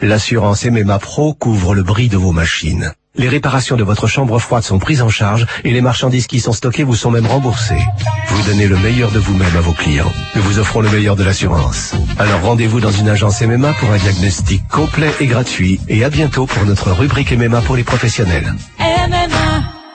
L'assurance 0.00 0.64
MMA 0.64 0.98
Pro 0.98 1.34
couvre 1.34 1.74
le 1.74 1.82
bris 1.82 2.08
de 2.08 2.16
vos 2.16 2.32
machines. 2.32 2.92
Les 3.16 3.28
réparations 3.28 3.76
de 3.76 3.82
votre 3.82 4.06
chambre 4.06 4.38
froide 4.38 4.62
sont 4.62 4.78
prises 4.78 5.02
en 5.02 5.08
charge 5.08 5.44
et 5.64 5.72
les 5.72 5.80
marchandises 5.80 6.26
qui 6.26 6.38
sont 6.38 6.52
stockées 6.52 6.84
vous 6.84 6.94
sont 6.94 7.10
même 7.10 7.26
remboursées. 7.26 7.82
Vous 8.28 8.42
donnez 8.44 8.68
le 8.68 8.76
meilleur 8.78 9.10
de 9.10 9.18
vous-même 9.18 9.54
à 9.56 9.60
vos 9.60 9.72
clients. 9.72 10.10
Nous 10.36 10.42
vous 10.42 10.58
offrons 10.60 10.80
le 10.80 10.88
meilleur 10.88 11.16
de 11.16 11.24
l'assurance. 11.24 11.94
Alors 12.18 12.40
rendez-vous 12.42 12.80
dans 12.80 12.92
une 12.92 13.08
agence 13.08 13.42
MMA 13.42 13.72
pour 13.74 13.90
un 13.90 13.98
diagnostic 13.98 14.66
complet 14.68 15.12
et 15.20 15.26
gratuit. 15.26 15.80
Et 15.88 16.04
à 16.04 16.08
bientôt 16.08 16.46
pour 16.46 16.64
notre 16.64 16.92
rubrique 16.92 17.32
MMA 17.32 17.60
pour 17.62 17.76
les 17.76 17.84
professionnels. 17.84 18.54
MMA. 18.78 19.49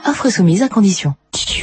Offre 0.08 0.30
soumise 0.30 0.62
à 0.62 0.70
condition. 0.70 1.16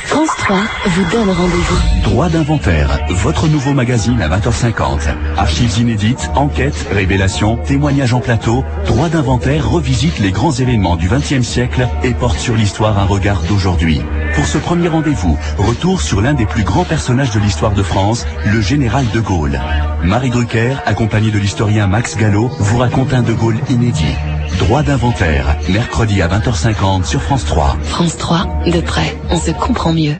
France 0.04 0.30
3 0.36 0.56
vous 0.86 1.10
donne 1.12 1.30
rendez-vous. 1.30 2.02
Droit 2.02 2.28
d'inventaire, 2.28 2.98
votre 3.08 3.46
nouveau 3.46 3.72
magazine 3.72 4.20
à 4.20 4.28
20h50. 4.28 5.14
Archives 5.36 5.78
inédites, 5.78 6.28
enquêtes, 6.34 6.88
révélations, 6.90 7.56
témoignages 7.56 8.14
en 8.14 8.20
plateau. 8.20 8.64
Droit 8.86 9.08
d'inventaire 9.08 9.70
revisite 9.70 10.18
les 10.18 10.32
grands 10.32 10.50
événements 10.50 10.96
du 10.96 11.08
XXe 11.08 11.46
siècle 11.46 11.88
et 12.02 12.14
porte 12.14 12.38
sur 12.38 12.56
l'histoire 12.56 12.98
un 12.98 13.04
regard 13.04 13.42
d'aujourd'hui. 13.42 14.00
Pour 14.34 14.46
ce 14.46 14.58
premier 14.58 14.88
rendez-vous, 14.88 15.38
retour 15.58 16.00
sur 16.00 16.20
l'un 16.20 16.32
des 16.32 16.46
plus 16.46 16.64
grands 16.64 16.84
personnages 16.84 17.32
de 17.32 17.40
l'histoire 17.40 17.72
de 17.72 17.82
France, 17.82 18.26
le 18.46 18.60
général 18.60 19.04
de 19.12 19.20
Gaulle. 19.20 19.60
Marie 20.02 20.30
Drucker, 20.30 20.76
accompagnée 20.86 21.30
de 21.30 21.38
l'historien 21.38 21.86
Max 21.86 22.16
Gallo, 22.16 22.50
vous 22.58 22.78
raconte 22.78 23.12
un 23.12 23.22
de 23.22 23.32
Gaulle 23.32 23.58
inédit. 23.68 24.16
Droit 24.58 24.82
d'inventaire, 24.82 25.56
mercredi 25.68 26.22
à 26.22 26.28
20h50 26.28 27.04
sur 27.04 27.22
France 27.22 27.44
3. 27.44 27.76
France 27.84 28.16
3, 28.16 28.46
de 28.66 28.80
près, 28.80 29.16
on 29.30 29.38
se 29.38 29.50
comprend 29.50 29.92
mieux. 29.92 30.16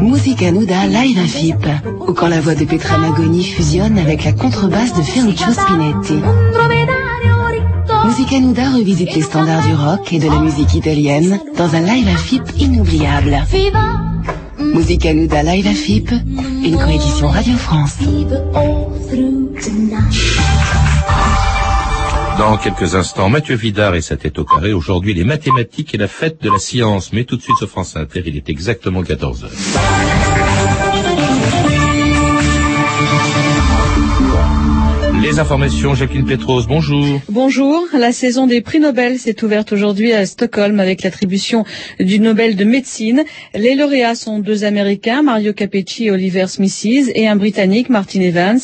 Musica 0.00 0.50
Nuda 0.52 0.86
Live 0.86 1.18
à 1.18 1.26
FIP, 1.26 1.66
ou 2.06 2.12
quand 2.12 2.28
la 2.28 2.40
voix 2.40 2.54
de 2.54 2.64
Petra 2.64 2.98
Magoni 2.98 3.44
fusionne 3.44 3.98
avec 3.98 4.24
la 4.24 4.32
contrebasse 4.32 4.94
de 4.94 5.02
Ferruccio 5.02 5.52
Spinetti. 5.52 6.20
Musica 8.04 8.40
Nuda 8.40 8.70
revisite 8.70 9.14
les 9.14 9.22
standards 9.22 9.66
du 9.66 9.74
rock 9.74 10.12
et 10.12 10.18
de 10.18 10.28
la 10.28 10.38
musique 10.38 10.74
italienne 10.74 11.38
dans 11.56 11.74
un 11.74 11.80
live 11.80 12.08
à 12.08 12.16
FIP 12.16 12.42
inoubliable. 12.58 13.36
Musica 14.58 15.12
Nuda 15.12 15.42
Live 15.42 15.66
à 15.66 15.74
FIP, 15.74 16.10
une 16.64 16.78
coédition 16.78 17.28
Radio 17.28 17.54
France. 17.54 17.98
Dans 22.38 22.56
quelques 22.56 22.94
instants, 22.94 23.28
Mathieu 23.28 23.54
Vidard 23.54 23.94
et 23.94 24.00
sa 24.00 24.16
tête 24.16 24.38
au 24.38 24.44
carré. 24.44 24.72
Aujourd'hui, 24.72 25.12
les 25.12 25.24
mathématiques 25.24 25.94
et 25.94 25.98
la 25.98 26.08
fête 26.08 26.42
de 26.42 26.50
la 26.50 26.58
science. 26.58 27.12
Mais 27.12 27.24
tout 27.24 27.36
de 27.36 27.42
suite 27.42 27.56
sur 27.58 27.68
France 27.68 27.96
Inter, 27.96 28.22
il 28.24 28.36
est 28.36 28.48
exactement 28.48 29.02
14 29.02 29.44
heures. 29.44 30.29
Les 35.30 35.38
informations, 35.38 35.94
Jacqueline 35.94 36.26
Petros, 36.26 36.62
bonjour. 36.66 37.20
Bonjour. 37.28 37.86
La 37.96 38.10
saison 38.10 38.48
des 38.48 38.60
prix 38.60 38.80
Nobel 38.80 39.16
s'est 39.16 39.44
ouverte 39.44 39.70
aujourd'hui 39.70 40.12
à 40.12 40.26
Stockholm 40.26 40.80
avec 40.80 41.04
l'attribution 41.04 41.64
du 42.00 42.18
Nobel 42.18 42.56
de 42.56 42.64
médecine. 42.64 43.22
Les 43.54 43.76
lauréats 43.76 44.16
sont 44.16 44.40
deux 44.40 44.64
Américains, 44.64 45.22
Mario 45.22 45.52
Capecci 45.52 46.06
et 46.06 46.10
Oliver 46.10 46.48
Smithies, 46.48 47.12
et 47.14 47.28
un 47.28 47.36
Britannique, 47.36 47.90
Martin 47.90 48.22
Evans. 48.22 48.58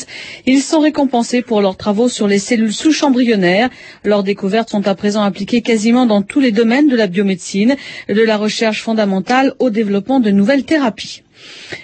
Ils 0.45 0.61
sont 0.61 0.81
récompensés 0.81 1.41
pour 1.41 1.61
leurs 1.61 1.77
travaux 1.77 2.09
sur 2.09 2.27
les 2.27 2.41
cellules 2.41 2.73
souches 2.73 3.05
embryonnaires. 3.05 3.71
Leurs 4.03 4.25
découvertes 4.25 4.71
sont 4.71 4.89
à 4.89 4.97
présent 4.97 5.23
appliquées 5.23 5.63
quasiment 5.63 6.05
dans 6.05 6.23
tous 6.23 6.41
les 6.41 6.51
domaines 6.51 6.89
de 6.89 6.97
la 6.97 7.07
biomédecine, 7.07 7.77
de 8.09 8.23
la 8.23 8.37
recherche 8.37 8.83
fondamentale 8.83 9.55
au 9.61 9.71
développement 9.71 10.19
de 10.19 10.33
nouvelles 10.33 10.65
thérapies. 10.65 11.23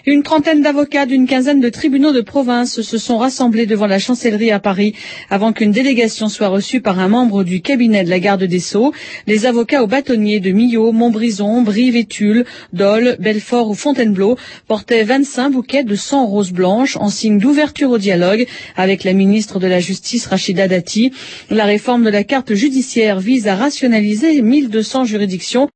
Une 0.07 0.23
trentaine 0.23 0.63
d'avocats 0.63 1.07
d'une 1.07 1.27
quinzaine 1.27 1.61
de 1.61 1.69
tribunaux 1.69 2.13
de 2.13 2.21
province 2.21 2.81
se 2.83 2.99
sont 2.99 3.19
rassemblés 3.19 3.67
devant 3.67 3.87
la 3.87 3.99
chancellerie 3.99 4.51
à 4.51 4.59
Paris 4.59 4.95
avant 5.31 5.53
qu'une 5.53 5.73
délégation 5.73 6.29
soit 6.29 6.49
reçue 6.49 6.81
par 6.81 6.99
un 6.99 7.09
membre 7.09 7.45
du 7.45 7.61
cabinet 7.61 8.05
de 8.05 8.11
la 8.11 8.21
garde 8.21 8.45
des 8.45 8.59
Sceaux. 8.61 8.93
Les 9.27 9.47
avocats 9.47 9.83
aux 9.83 9.87
bâtonniers 9.87 10.41
de 10.41 10.51
Millau, 10.51 10.93
Montbrison, 10.93 11.63
Brive 11.63 11.97
et 11.97 12.05
Tulle, 12.05 12.45
Dole, 12.73 13.17
Belfort 13.21 13.71
ou 13.71 13.75
Fontainebleau 13.75 14.37
portaient 14.69 15.05
25 15.05 15.51
bouquets 15.51 15.85
de 15.85 15.95
100 15.95 16.27
roses 16.27 16.53
blanches 16.53 16.97
en 16.97 17.09
signe 17.09 17.39
d'ouverture 17.39 17.91
au 17.91 17.99
dialogue 17.99 18.47
avec 18.77 19.05
la 19.05 19.13
ministre 19.13 19.59
de 19.59 19.67
la 19.67 19.81
Justice 19.81 20.27
Rachida 20.27 20.69
Dati. 20.69 21.13
La 21.51 21.65
réforme 21.65 22.05
de 22.05 22.11
la 22.11 22.25
carte 22.25 22.55
judiciaire 22.55 23.21
vise 23.21 23.49
à 23.49 23.57
rationaliser 23.57 24.43
1200 24.43 25.05
juridictions 25.05 25.69